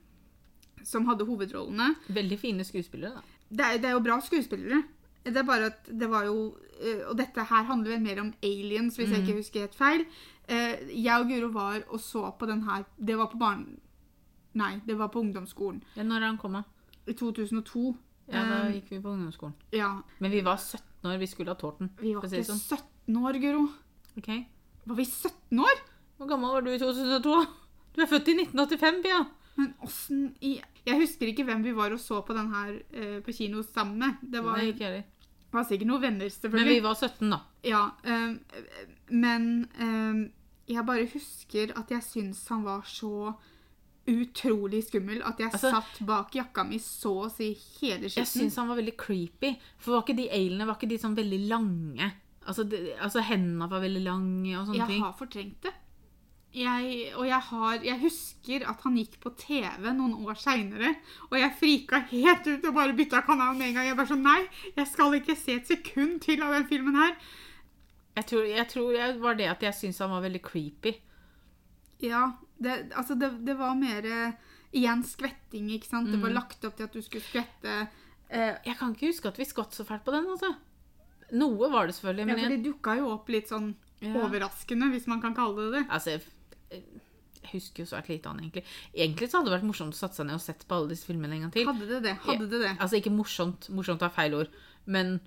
[0.87, 1.94] som hadde hovedrollene.
[2.09, 3.38] Veldig fine skuespillere, da.
[3.50, 4.83] det, er, det er jo bra skuespillere.
[5.24, 8.31] Det er bare at det var jo eh, Og dette her handler vel mer om
[8.42, 10.05] aliens, hvis jeg ikke husker helt feil.
[10.48, 13.66] Eh, jeg og Guro var og så på den her Det var på barn...
[14.54, 15.82] Nei, det var på ungdomsskolen.
[15.96, 16.64] Ja, når han kommet?
[17.06, 17.96] I 2002.
[18.30, 19.54] Ja, da Eh, gikk vi på ungdomsskolen.
[19.72, 20.02] ja.
[20.18, 21.90] Men vi var 17 år, vi skulle ha tårten.
[22.00, 22.60] Vi var ikke sånn.
[23.06, 23.68] 17 år, Guro.
[24.18, 24.28] Ok.
[24.86, 25.80] Var vi 17 år?
[26.18, 27.46] Hvor gammel var du i 2002?
[27.94, 29.26] Du er født i 1985, Pia.
[29.56, 33.20] Men åssen i Jeg husker ikke hvem vi var og så på den her eh,
[33.20, 34.14] på kino sammen med.
[34.22, 35.02] Det var, Nei, ikke heller.
[35.52, 36.64] var sikkert noen venner, selvfølgelig.
[36.66, 37.40] Men vi var 17, da.
[37.64, 38.38] Ja, ehm,
[39.10, 40.32] men ehm,
[40.70, 43.34] jeg bare husker at jeg syns han var så
[44.08, 48.42] utrolig skummel at jeg Altså- satt bak jakka mi så å si hele Jeg skitten.
[48.50, 49.56] syns han var veldig creepy.
[49.78, 52.12] For var ikke de ailene var ikke de sånn veldig lange?
[52.46, 55.02] Altså, de, altså hendene var veldig lange og sånne Jeg ting.
[55.02, 55.72] har fortrengt det.
[56.52, 60.96] Jeg, og jeg, har, jeg husker at han gikk på TV noen år seinere,
[61.30, 63.86] og jeg frika helt ut og bare bytta kanal med en gang.
[63.86, 67.14] Jeg bare sånn Nei, jeg skal ikke se et sekund til av den filmen her.
[68.16, 70.96] Jeg tror, jeg tror jeg var det at jeg syntes han var veldig creepy.
[72.02, 74.33] Ja, det, altså det, det var mer eh,
[74.73, 76.12] Igjen skvetting, ikke sant.
[76.12, 77.73] Det var lagt opp til at du skulle skvette.
[78.31, 80.53] Eh, Jeg kan ikke huske at vi skvatt så fælt på den, altså.
[81.35, 84.12] Noe var det selvfølgelig, ja, for det dukka jo opp litt sånn Ja.
[84.23, 85.83] overraskende, hvis man kan kalle det det.
[85.90, 86.23] altså, jeg,
[86.70, 88.62] jeg husker jo svært lite av den, egentlig.
[88.94, 91.07] Egentlig så hadde det vært morsomt å satt seg ned og sett på alle disse
[91.11, 91.66] filmene en gang til.
[91.66, 92.14] Hadde det det?
[92.25, 92.73] Hadde det det?
[92.79, 94.49] Altså ikke morsomt, morsomt er feil ord,
[94.87, 95.18] men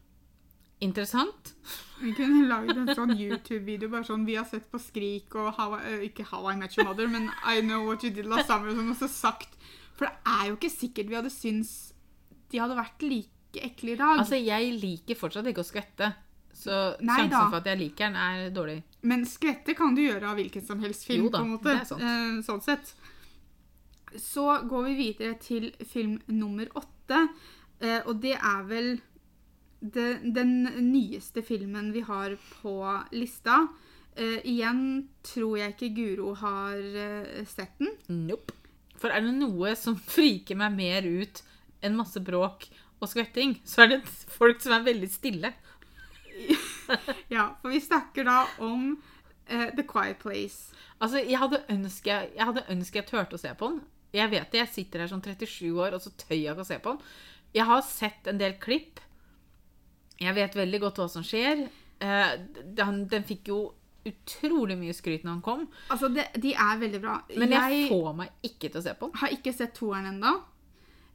[0.81, 1.53] interessant.
[2.01, 5.77] Vi kunne lagd en sånn YouTube-video bare sånn Vi har sett på Skrik og How
[5.77, 8.49] I, eh, Ikke How I Met Your Mother, men I Know What You Did Last
[8.49, 9.55] Summer og og så sagt
[9.95, 11.93] For det er jo ikke sikkert vi hadde syntes
[12.51, 14.19] de hadde vært like ekle i dag.
[14.21, 16.09] Altså, jeg liker fortsatt ikke å skvette,
[16.53, 17.47] så Nei sjansen da.
[17.49, 18.75] for at jeg liker den, er dårlig.
[19.09, 21.63] Men skvette kan du gjøre av hvilken som helst film, Jo da, på en måte.
[21.71, 22.03] det er sant.
[22.05, 22.93] Eh, sånn sett.
[24.21, 27.23] Så går vi videre til film nummer åtte,
[27.81, 28.91] eh, og det er vel
[29.83, 32.75] det, den nyeste filmen vi har på
[33.11, 33.67] lista.
[34.13, 34.83] Uh, igjen
[35.25, 37.95] tror jeg ikke Guro har uh, sett den.
[38.29, 38.55] Nope.
[39.01, 41.41] For er det noe som friker meg mer ut
[41.83, 42.69] enn masse bråk
[43.03, 45.53] og skvetting, så er det folk som er veldig stille.
[47.31, 50.73] Ja, for vi snakker da om uh, The Quiet Place.
[50.99, 53.79] Altså, jeg hadde ønsket jeg, hadde ønsket jeg turte å se på den.
[54.13, 56.67] Jeg vet det, jeg sitter her som 37 år, og så tør jeg ikke å
[56.67, 57.13] se på den.
[57.55, 58.99] Jeg har sett en del klipp.
[60.21, 61.65] Jeg vet veldig godt hva som skjer.
[62.03, 62.33] Eh,
[62.77, 63.61] den, den fikk jo
[64.05, 65.61] utrolig mye skryt når den kom,
[65.93, 67.13] Altså, det, de er veldig bra.
[67.39, 69.19] men jeg får meg ikke til å se på den.
[69.21, 70.33] har ikke sett toeren ennå.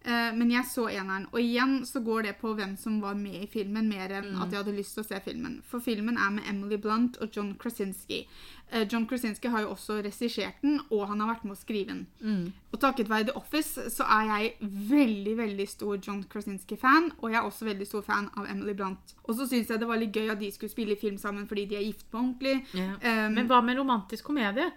[0.05, 1.27] Eh, men jeg så eneren.
[1.33, 4.43] Og igjen så går det på hvem som var med i filmen, mer enn Mm.
[4.43, 5.61] at jeg hadde lyst til å se filmen.
[5.65, 8.27] For filmen er med Emily Blunt og John Krasinski.
[8.71, 11.87] Eh, John Krasinski har jo også regissert den, og han har vært med å skrive
[11.89, 12.07] den.
[12.23, 12.53] Mm.
[12.73, 17.39] Og takket være The Office så er jeg veldig veldig stor John Krasinski-fan, og jeg
[17.39, 19.15] er også veldig stor fan av Emily Blunt.
[19.29, 21.67] Og så syns jeg det var litt gøy at de skulle spille film sammen fordi
[21.67, 22.65] de er gift på ordentlig.
[22.75, 23.27] Yeah.
[23.27, 24.71] Um, Men hva med romantisk komedie?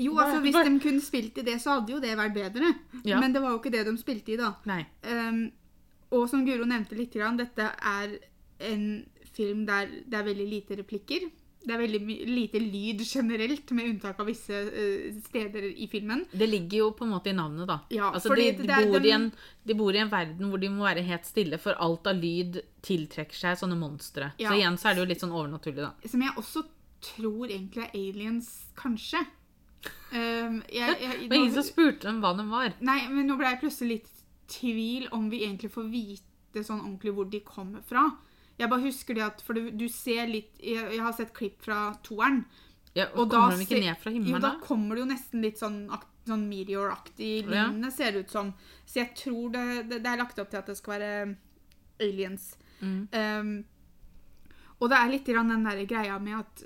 [0.00, 2.72] Jo, altså Hvis de kunne spilt i det, så hadde jo det vært bedre.
[3.04, 3.20] Ja.
[3.20, 4.54] Men det var jo ikke det de spilte i, da.
[4.68, 4.82] Nei.
[5.06, 5.44] Um,
[6.16, 8.16] og som Guro nevnte litt, grann, dette er
[8.70, 8.88] en
[9.30, 11.28] film der det er veldig lite replikker.
[11.60, 16.24] Det er veldig lite lyd generelt, med unntak av visse uh, steder i filmen.
[16.32, 17.78] Det ligger jo på en måte i navnet, da.
[17.92, 19.26] Ja, altså, de, de, bor de- en,
[19.68, 22.62] de bor i en verden hvor de må være helt stille, for alt av lyd
[22.86, 24.32] tiltrekker seg sånne monstre.
[24.40, 24.48] Ja.
[24.50, 25.92] Så igjen så er det jo litt sånn overnaturlig, da.
[26.08, 26.64] Som jeg også
[27.04, 29.22] tror egentlig er aliens, kanskje.
[30.12, 32.72] Um, jeg, jeg, Det var ingen som spurte dem hva de var.
[32.84, 37.14] Nei, men nå ble jeg plutselig litt tvil om vi egentlig får vite sånn ordentlig
[37.14, 38.08] hvor de kommer fra.
[38.60, 41.62] Jeg bare husker det at For du, du ser litt jeg, jeg har sett klipp
[41.64, 42.42] fra toeren.
[42.96, 44.64] Ja, Og og da kommer de ikke ned fra himmelen da da?
[44.66, 45.84] kommer det jo nesten litt sånn,
[46.26, 47.68] sånn meteor-aktig Ja.
[47.94, 48.50] ser det ut som.
[48.84, 51.36] Så jeg tror det, det, det er lagt opp til at det skal være
[52.02, 52.56] aliens.
[52.80, 53.06] Mm.
[53.14, 53.54] Um,
[54.80, 56.64] og det er litt den der greia med at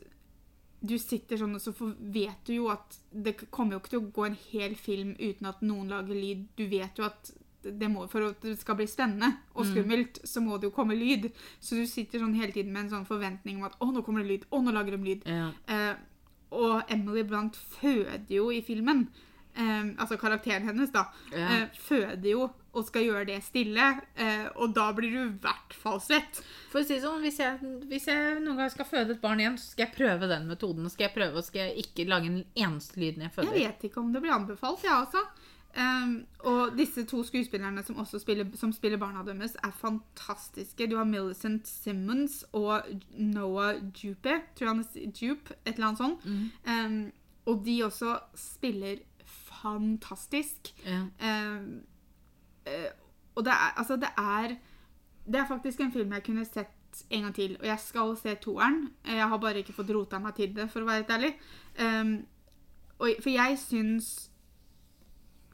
[0.85, 1.73] du sitter sånn, og så
[2.12, 5.49] vet du jo at det kommer jo ikke til å gå en hel film uten
[5.49, 6.44] at noen lager lyd.
[6.59, 7.33] Du vet jo at
[7.64, 10.97] det må, for at det skal bli spennende og skummelt, så må det jo komme
[10.99, 11.31] lyd.
[11.64, 14.25] Så du sitter sånn hele tiden med en sånn forventning om at å, nå kommer
[14.25, 15.25] det lyd, å, nå lager de lyd.
[15.29, 15.47] Ja.
[15.73, 15.94] Eh,
[16.55, 19.07] og Emily Blunt føder jo i filmen.
[19.57, 21.07] Eh, altså karakteren hennes, da.
[21.33, 21.49] Ja.
[21.62, 23.88] Eh, føder jo og skal gjøre det stille.
[24.18, 26.42] Eh, og da blir du i hvert fall svett.
[26.72, 29.58] For å si sånn, hvis jeg, hvis jeg noen gang skal føde et barn igjen,
[29.60, 30.90] så skal jeg prøve den metoden.
[30.92, 33.58] Skal jeg prøve, og skal jeg ikke lage en eneste lyd når jeg føder.
[33.58, 35.24] Jeg vet ikke om det blir anbefalt, jeg også.
[35.74, 36.12] Um,
[36.46, 40.87] og disse to skuespillerne som spiller, som spiller barna deres, er fantastiske.
[40.90, 46.02] Du har Millicent Simmons og Noah Jupe, tror jeg han er Jupe, et eller annet
[46.02, 46.26] sånt.
[46.26, 46.44] Mm.
[46.70, 47.12] Um,
[47.50, 50.70] og de også spiller fantastisk.
[50.87, 51.02] Ja.
[51.20, 51.82] Um,
[53.35, 54.57] Og det er, altså, det er
[55.27, 57.57] Det er faktisk en film jeg kunne sett en gang til.
[57.61, 58.90] Og jeg skal se toeren.
[59.07, 61.31] Jeg har bare ikke fått rota meg til det, for å være helt ærlig.
[61.81, 62.27] Um,
[62.98, 64.31] og, for jeg syns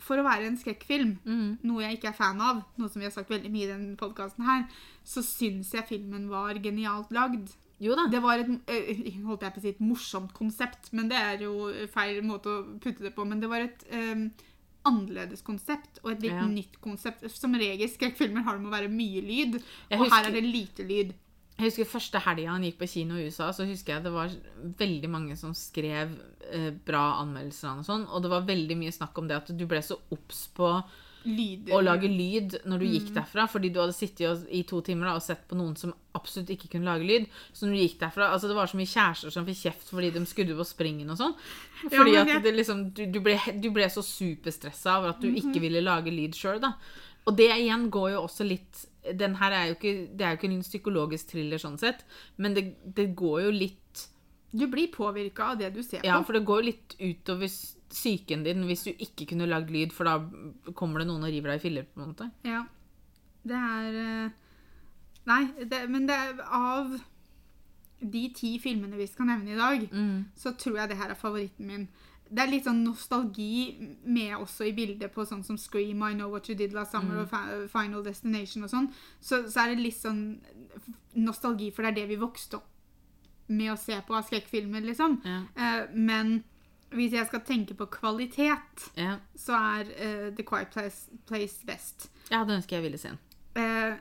[0.00, 1.58] For å være en skrekkfilm, Mm.
[1.62, 3.96] noe jeg ikke er fan av, noe som vi har sagt veldig mye i denne
[4.00, 4.62] podkasten her,
[5.04, 7.50] så syns jeg filmen var genialt lagd.
[7.80, 8.06] Jo da.
[8.10, 11.44] Det var et, øh, holdt jeg på å si, et morsomt konsept, men det er
[11.44, 13.24] jo feil måte å putte det på.
[13.28, 14.30] Men det var et øhm,
[14.88, 16.46] annerledes konsept og et litt Ja.
[16.46, 17.24] nytt konsept.
[17.30, 19.58] Som regel skrekkfilmer har det med å være mye lyd,
[19.92, 21.14] og her er det lite lyd.
[21.60, 24.30] Jeg husker første helga han gikk på kino i USA, så husker jeg det var
[24.78, 26.14] veldig mange som skrev
[26.50, 29.66] eh, bra anmeldelser og sånn, og det var veldig mye snakk om det at du
[29.66, 30.82] ble så obs på
[31.24, 31.72] Lyder.
[31.72, 32.92] å lage lyd når du Mm.
[32.94, 35.92] gikk derfra, fordi du hadde sittet i to timer da, og sett på noen som
[36.14, 37.26] absolutt ikke kunne lage lyd.
[37.52, 40.10] Så når du gikk derfra, altså Det var så mye kjærester som fikk kjeft fordi
[40.12, 41.34] de skudde på springen og sånn.
[41.84, 45.20] Ja, Fordi men at det liksom, du, du, ble, du ble så superstressa over at
[45.20, 45.36] du Mhm.
[45.36, 46.74] ikke ville lage lyd sjøl, da.
[47.26, 50.36] Og det igjen går jo også litt den her er jo ikke, Det er jo
[50.36, 52.02] ikke en psykologisk thriller sånn sett,
[52.38, 54.06] men det, det går jo litt
[54.52, 56.26] Du blir påvirka av det du ser Ja, på.
[56.26, 57.48] for det går jo litt utover
[57.90, 61.52] psyken din hvis du ikke kunne lagd lyd, for da kommer det noen og river
[61.52, 61.88] deg i filler.
[61.90, 62.30] på en måte.
[62.46, 62.64] Ja.
[63.42, 64.36] Det er øh,
[65.28, 66.94] Nei, det, men det er av
[68.00, 69.82] de ti filmene vi skal nevne i dag,
[70.36, 71.84] så tror jeg det her er favoritten min.
[72.30, 73.74] Det er litt sånn nostalgi
[74.06, 77.24] med også i bildet på sånn som Scream, I Know What You Did Last Summer
[77.24, 78.88] og Final Destination og sånn.
[79.20, 80.22] Så, så er det litt sånn
[81.18, 82.68] nostalgi, for det er det vi vokste opp
[83.50, 85.18] med å se på av skrekkfilmer, liksom.
[85.26, 85.40] Ja.
[85.58, 86.36] Uh, men
[86.92, 89.16] hvis jeg skal tenke på kvalitet, Ja.
[89.36, 92.10] så er uh, The Quiet Place, Place best.
[92.30, 93.18] ja, det ønsker jeg ville se den.
[93.56, 93.94] Eh,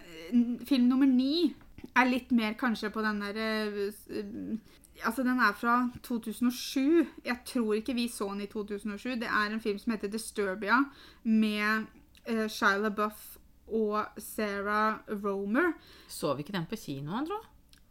[0.66, 1.56] film nummer ni
[1.96, 4.58] er litt mer kanskje på den der uh,
[5.06, 7.06] Altså, den er fra 2007.
[7.26, 9.10] Jeg tror ikke vi så den i 2007.
[9.22, 10.82] Det er en film som heter Disturbia,
[11.24, 11.86] med
[12.30, 15.72] uh, Shia LaBeouf og Sarah Romer.
[16.08, 17.46] Så vi ikke den på kino, tror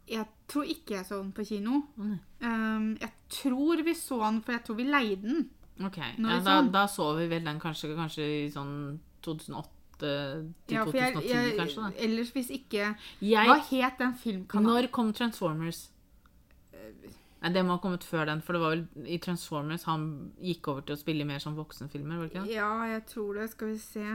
[0.09, 1.83] Jeg tror ikke jeg så den på kino.
[1.99, 2.09] Å.
[2.41, 5.43] Um, jeg tror vi så den, for jeg tror vi leide den.
[5.85, 8.73] Ok, ja, da, da så vi vel den kanskje, kanskje i sånn
[9.23, 9.69] 2008
[9.99, 11.85] til Ja, for jeg, 2010, jeg, kanskje.
[11.85, 12.03] da.
[12.07, 12.83] ellers hvis ikke
[13.21, 14.67] Jeg, Hva het den filmkanalen?
[14.69, 15.85] når kom Transformers?
[17.39, 20.67] Nei, Det må ha kommet før den, for det var vel i Transformers han gikk
[20.71, 22.17] over til å spille mer som voksenfilmer.
[22.19, 22.51] var det ikke?
[22.57, 23.49] Ja, jeg tror det.
[23.53, 24.07] Skal vi se.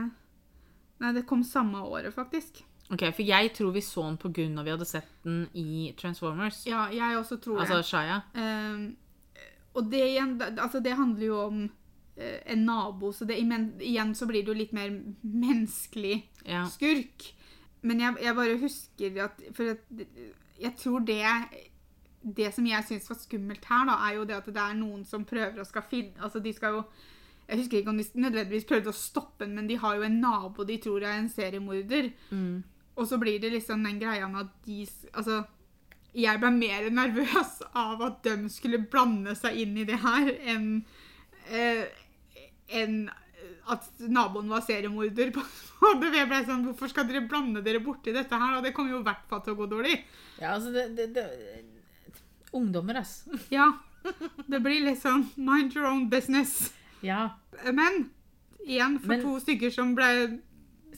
[1.01, 2.61] Nei, det kom samme året, faktisk.
[2.93, 6.65] Ok, For jeg tror vi så den av vi hadde sett den i Transformers.
[6.67, 7.85] Ja, jeg også tror Altså det.
[7.89, 8.19] Shia.
[8.35, 8.95] Um,
[9.73, 14.13] og det igjen, altså det handler jo om uh, en nabo, så det, men, igjen
[14.15, 16.67] så blir det jo litt mer menneskelig Ja.
[16.69, 17.31] skurk.
[17.81, 19.81] Men jeg, jeg bare husker at For at,
[20.61, 21.21] jeg tror det
[22.37, 25.03] Det som jeg syns var skummelt her, da, er jo det at det er noen
[25.05, 26.83] som prøver å skal finne Altså, de skal jo
[27.47, 30.21] Jeg husker ikke om de nødvendigvis prøvde å stoppe den, men de har jo en
[30.21, 32.09] nabo de tror er en seriemorder.
[32.31, 32.63] Mm.
[32.95, 35.41] Og så blir det liksom den greia med at de Altså,
[36.15, 40.69] jeg ble mer nervøs av at de skulle blande seg inn i det her, enn
[41.51, 41.83] eh,
[42.79, 42.97] en
[43.69, 45.31] at naboen var seriemorder.
[46.15, 48.57] Jeg ble sånn, Hvorfor skal dere blande dere borti dette her?
[48.57, 49.95] Og det kommer jo i hvert fall til å gå dårlig.
[50.39, 51.25] Ja, altså det, det, det
[52.55, 53.37] Ungdommer, altså.
[53.53, 53.71] Ja.
[54.45, 56.71] Det blir litt sånn mind your own business.
[57.05, 57.31] Ja.
[57.73, 58.07] Men
[58.65, 60.09] igjen, for Men- to stykker som ble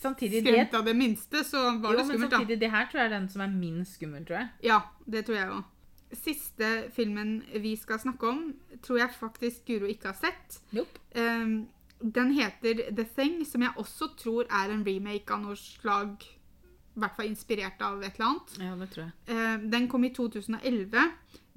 [0.01, 2.17] Samtidig det, av det minste, så var jo, det skummelt, da.
[2.17, 4.49] Men samtidig, det her tror jeg er den som er minst skummel, tror jeg.
[4.69, 5.73] Ja, det tror jeg òg.
[6.15, 8.43] Siste filmen vi skal snakke om,
[8.85, 10.61] tror jeg faktisk Guro ikke har sett.
[10.77, 11.01] Nope.
[11.17, 11.65] Um,
[11.99, 17.01] den heter The Thing, som jeg også tror er en remake av noe slag I
[17.01, 18.53] hvert fall inspirert av et eller annet.
[18.61, 19.13] Ja, det tror jeg.
[19.33, 21.03] Eh, den kom i 2011.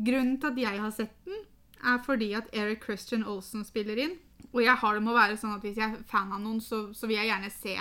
[0.01, 1.47] Grunnen til at jeg har sett den,
[1.81, 4.19] er fordi at Eric Christian Olsen spiller inn.
[4.51, 6.61] Og jeg har det med å være sånn at hvis jeg er fan av noen,
[6.61, 7.77] så, så vil jeg gjerne se,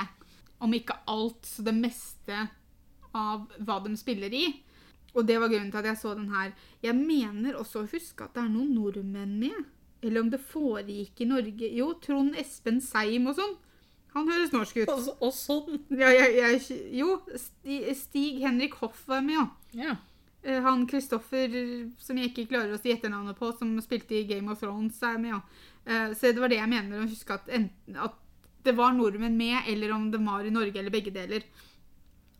[0.59, 2.47] om ikke alt, så det meste
[3.15, 4.45] av hva de spiller i.
[5.15, 6.51] Og det var grunnen til at jeg så den her.
[6.85, 9.63] Jeg mener også å huske at det er noen nordmenn med.
[10.05, 11.71] Eller om det foregikk i Norge.
[11.75, 13.55] Jo, Trond Espen Seim og sånn.
[14.13, 14.91] Han høres norsk ut.
[14.93, 15.81] Og, og sånn.
[15.97, 19.47] Ja, jeg, jeg, jo, Stig, Stig Henrik Hoff var med, ja.
[19.89, 19.97] Ja.
[20.41, 21.51] Eh, Han Kristoffer,
[22.01, 25.19] som jeg ikke klarer å si etternavnet på, som spilte i Game of Thrones, er
[25.21, 25.41] med, ja.
[25.85, 28.17] Eh, Så det var det jeg mener å huske, at, enten, at
[28.63, 31.45] det var nordmenn med, eller om det var i Norge, eller begge deler.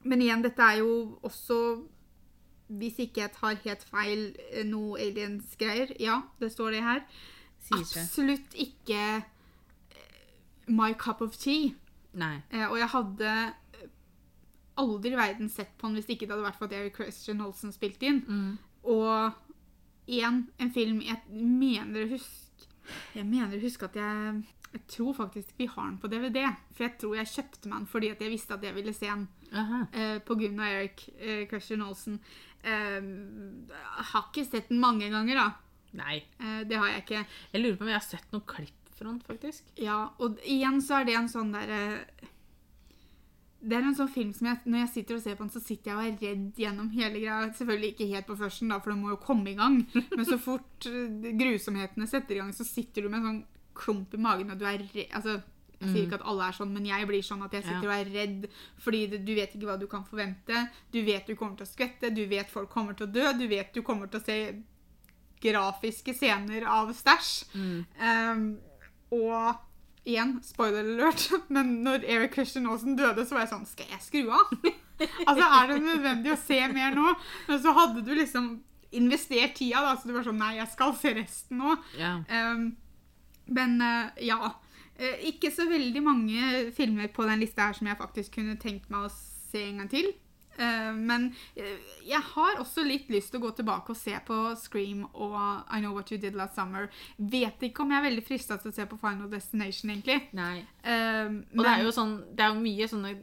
[0.03, 1.57] Men igjen, dette er jo også,
[2.79, 5.95] hvis ikke jeg tar helt feil, eh, noe aliens-greier.
[5.99, 7.03] Ja, det står det her.
[7.59, 7.83] Sier.
[7.83, 11.73] Absolutt ikke eh, my cup of tea.
[12.19, 12.37] Nei.
[12.51, 13.33] Eh, og jeg hadde
[14.79, 17.43] aldri i verden sett på den hvis ikke det hadde vært for at Eric Christian
[17.43, 18.21] Olsen spilte inn.
[18.27, 18.53] Mm.
[18.89, 22.37] Og igjen, en film jeg mener å huske
[23.13, 24.39] Jeg mener å huske at jeg
[24.73, 26.43] Jeg tror faktisk vi har den på DVD.
[26.77, 29.27] For jeg tror jeg kjøpte meg den fordi jeg visste at jeg ville se den.
[29.49, 32.19] Eh, på grunn av Eric uh, Christian Olsen.
[32.59, 33.71] Uh,
[34.11, 35.47] har ikke sett den mange ganger, da.
[35.97, 36.19] Nei.
[36.41, 37.23] Uh, det har jeg ikke.
[37.53, 39.71] Jeg lurer på om jeg har sett noen klipp fra den, faktisk.
[39.79, 41.79] Ja, og igjen så er det en sånn derre
[43.59, 45.61] Det er en sånn film som jeg, når jeg sitter og ser på den, så
[45.63, 47.39] sitter jeg og er redd gjennom hele greia.
[47.57, 49.81] Selvfølgelig ikke helt på førsten, da, for den må jo komme i gang.
[50.13, 50.87] Men så fort
[51.41, 53.41] grusomhetene setter i gang, så sitter du med en sånn
[53.79, 55.39] klump i magen, og du er redd Altså,
[55.79, 57.93] jeg sier ikke at alle er sånn, men jeg blir sånn at jeg sitter og
[57.95, 58.49] er redd
[58.83, 60.65] fordi det, du vet ikke hva du kan forvente.
[60.91, 63.45] Du vet du kommer til å skvette, du vet folk kommer til å dø, du
[63.47, 64.39] vet du kommer til å se
[65.39, 67.31] grafiske scener av stæsj.
[67.55, 68.43] Um,
[69.15, 69.63] og
[70.09, 74.03] igjen, spoiler alert, men når Eric Christian Olsen døde, så var jeg sånn Skal jeg
[74.03, 74.51] skru av?
[75.29, 77.15] altså, er det nødvendig å se mer nå?
[77.47, 78.57] Men så hadde du liksom
[78.99, 81.79] investert tida, da, så du var sånn Nei, jeg skal se resten nå.
[81.99, 82.17] Ja.
[82.27, 82.71] Um,
[83.49, 84.55] men eh, ja.
[84.99, 88.89] Eh, ikke så veldig mange filmer på den lista her som jeg faktisk kunne tenkt
[88.91, 90.09] meg å se en gang til.
[90.59, 91.29] Eh, men
[92.03, 95.37] jeg har også litt lyst til å gå tilbake og se på Scream og
[95.71, 96.89] I Know What You Did Last Summer.
[97.17, 100.19] Vet ikke om jeg er veldig frista til å se på Final Destination, egentlig.
[100.35, 100.65] Nei.
[100.83, 103.17] Um, Og det er jo sånn Det er jo mye sånne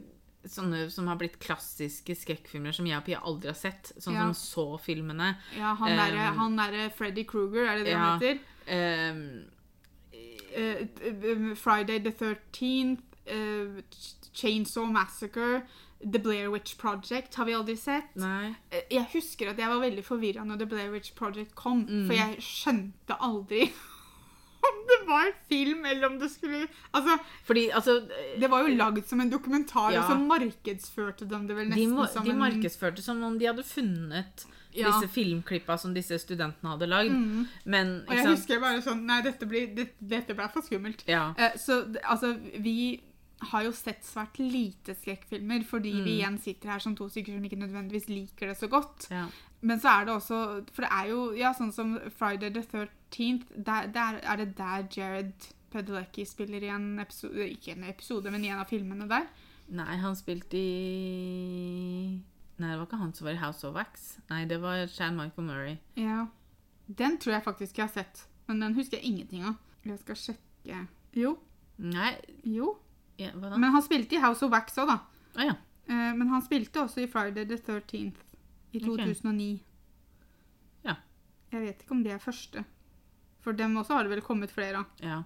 [0.47, 3.89] Sånne som har blitt klassiske skrekkfilmer som jeg og Pia aldri har sett.
[3.99, 4.29] Sånn Ja.
[4.31, 4.37] som
[4.79, 5.33] Så-filmene.
[5.57, 7.99] ja, han derre um, der Freddy Kruger, er det det ja.
[7.99, 8.39] han heter?
[8.65, 9.47] Eh,
[11.55, 13.81] Friday the 13th, eh,
[14.33, 15.61] Chainsaw Massacre,
[15.99, 18.15] The Blair Witch Project har vi aldri sett.
[18.15, 18.55] nei.
[18.71, 22.05] Eh, Jeg husker at jeg var veldig forvirra når The Blair Witch Project kom, Mm.
[22.07, 23.63] for jeg skjønte aldri
[24.67, 28.75] om det var film, eller om det skulle Altså, Fordi altså eh, det var jo
[28.75, 30.01] lagd som en dokumentar, Ja.
[30.03, 33.37] og så markedsførte de det vel de, nesten de, som de en markedsførte som om
[33.39, 34.45] de hadde funnet
[34.77, 34.91] Ja.
[34.91, 37.11] disse filmklippa som disse studentene hadde lagd.
[37.11, 37.47] Mm.
[37.65, 38.37] Men Og jeg sant?
[38.37, 41.03] husker bare sånn Nei, dette, blir, det, dette ble for skummelt.
[41.07, 41.33] Ja.
[41.37, 43.01] Eh, Så altså, vi
[43.51, 46.07] har jo sett svært lite skrekkfilmer, fordi vi Mm.
[46.19, 49.07] igjen sitter her som to stykker som ikke nødvendigvis liker det så godt.
[49.11, 49.25] ja.
[49.61, 53.43] Men så er det også For det er jo ja, sånn som Friday the 13th.
[53.63, 55.33] Der, der er det der Jared
[55.71, 59.25] Padalecki spiller i en episode Ikke en episode, men i en av filmene der.
[59.69, 62.19] Nei, han spilte i
[62.57, 64.07] Nei, det var ikke han som var i House of Wax.
[64.31, 65.75] Nei, det var Chan Michael Murray.
[65.95, 66.25] Ja.
[66.87, 69.55] Den tror jeg faktisk jeg har sett, men den husker jeg ingenting av.
[69.85, 71.35] Jeg skal sjekke Jo.
[71.77, 72.71] Nei Jo.
[73.19, 73.57] ja, Hva da?
[73.61, 74.97] Men han spilte i House of Wax òg, da.
[75.37, 75.55] Ah, ja.
[75.87, 78.23] Eh, Men han spilte også i Friday the 13th
[78.73, 78.85] i Ok.
[78.97, 79.61] 2009.
[80.83, 80.95] Ja.
[81.51, 82.63] Jeg vet ikke om det er første.
[83.41, 84.85] For dem også har det vel kommet flere av.
[85.01, 85.21] ja.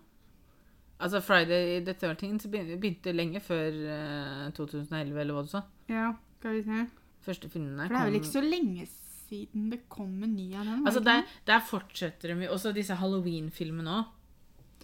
[1.02, 5.62] Altså, Friday the 13th begynte lenge før eh, 2011, eller hva du sa.
[5.90, 6.84] Ja, skal vi se.
[7.26, 8.88] Første filmene For det er vel ikke så lenge
[9.30, 10.86] siden det kom en ny av den?
[10.88, 14.06] Altså, der, der fortsetter de også disse Halloween-filmene òg.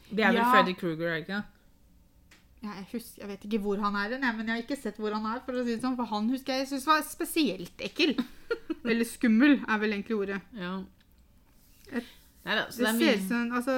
[0.10, 0.52] Det er vel Ja.
[0.54, 1.44] Freddy Kruger, er det ikke?
[2.64, 4.98] ja, jeg, husker, jeg vet ikke hvor han er, nei, men jeg har ikke sett
[4.98, 5.42] hvor han er.
[5.46, 8.16] For å si det sånn, for han husker jeg jeg synes var spesielt ekkel.
[8.90, 10.40] Eller skummel, er vel egentlig ordet.
[10.58, 10.78] Ja.
[11.92, 12.14] Et-
[12.48, 13.76] Nei da, Det, det er ser ut som altså,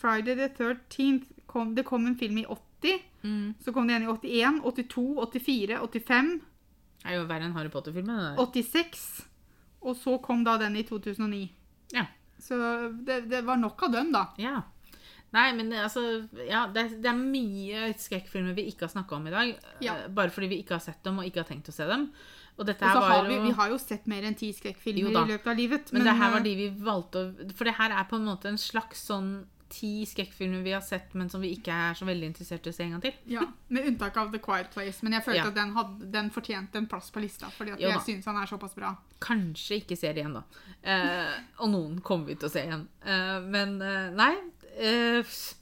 [0.00, 3.02] Friday the 13th kom, Det kom en film i 80.
[3.22, 3.54] mm.
[3.60, 5.04] Så kom det en i 81, 82,
[5.36, 6.40] 84, 85,
[7.00, 8.16] Det er jo verre enn Harry Potter-filmen.
[8.16, 8.42] det der.
[8.44, 9.26] 86.
[9.82, 11.46] Og så kom da den i 2009.
[11.96, 12.06] Ja.
[12.40, 12.56] Så
[13.04, 14.26] det, det var nok av dem, da.
[14.40, 14.62] Ja.
[15.32, 16.02] Nei, men det- altså
[16.48, 19.54] Ja, det, det er mye skrekkfilmer vi ikke har snakka om i dag.
[19.80, 19.94] Ja.
[19.94, 22.10] eh, Bare fordi vi ikke har sett dem og ikke har tenkt å se dem.
[22.58, 25.56] Og Og har vi, vi har jo sett mer enn ti skrekkfilmer i løpet av
[25.56, 25.92] livet.
[25.92, 28.26] Men det her eh, var de vi valgte å For det her er på en
[28.26, 32.04] måte en slags sånn ti skrekkfilmer vi har sett, men som vi ikke er så
[32.08, 33.14] veldig interessert i å se en gang til.
[33.30, 34.98] Ja, Med unntak av The Quiet Place.
[35.06, 35.48] Men jeg følte Ja.
[35.48, 37.46] at den, hadde, den fortjente en plass på lista.
[37.54, 38.96] Fordi at Jo jeg syns han er såpass bra.
[39.20, 40.42] Kanskje ikke ser igjen, da.
[40.82, 42.88] Eh, og noen kommer vi til å se igjen.
[43.04, 44.34] Eh, men eh, nei.
[44.76, 45.59] Eh, det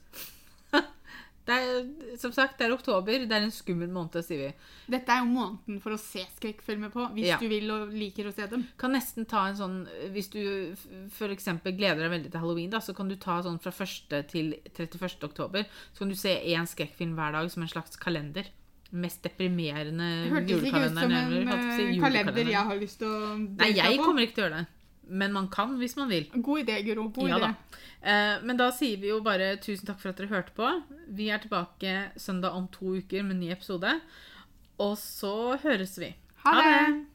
[1.55, 3.25] er, som sagt, det er oktober.
[3.27, 4.49] Det er en skummel måned, sier vi.
[4.89, 7.37] Dette er jo måneden for å se skrekkfilmer på, hvis Ja.
[7.41, 8.67] du vil og liker å se dem.
[8.77, 9.77] Kan nesten ta en sånn
[10.13, 10.75] Hvis du
[11.09, 11.45] f.eks.
[11.63, 14.23] gleder deg veldig til halloween, da, så kan du ta sånn fra 1.
[14.29, 15.23] til 31.
[15.23, 15.65] oktober.
[15.93, 18.45] Så kan du se én skrekkfilm hver dag som en slags kalender.
[18.91, 23.07] Mest deprimerende Det hørtes ikke ut som en på eh, kalender jeg har lyst til
[23.07, 24.03] å Nei, jeg på.
[24.07, 24.67] kommer ikke til å gjøre det.
[25.09, 26.29] Men man kan hvis man vil.
[26.35, 27.07] God idé, Guro.
[27.13, 27.49] God Ja idé.
[27.49, 27.79] da.
[28.01, 30.69] Eh, men da sier vi jo bare tusen takk for at dere hørte på.
[31.07, 33.99] Vi er tilbake søndag om to uker med en ny episode.
[34.79, 36.13] Og så høres vi.
[36.45, 37.05] Ha det!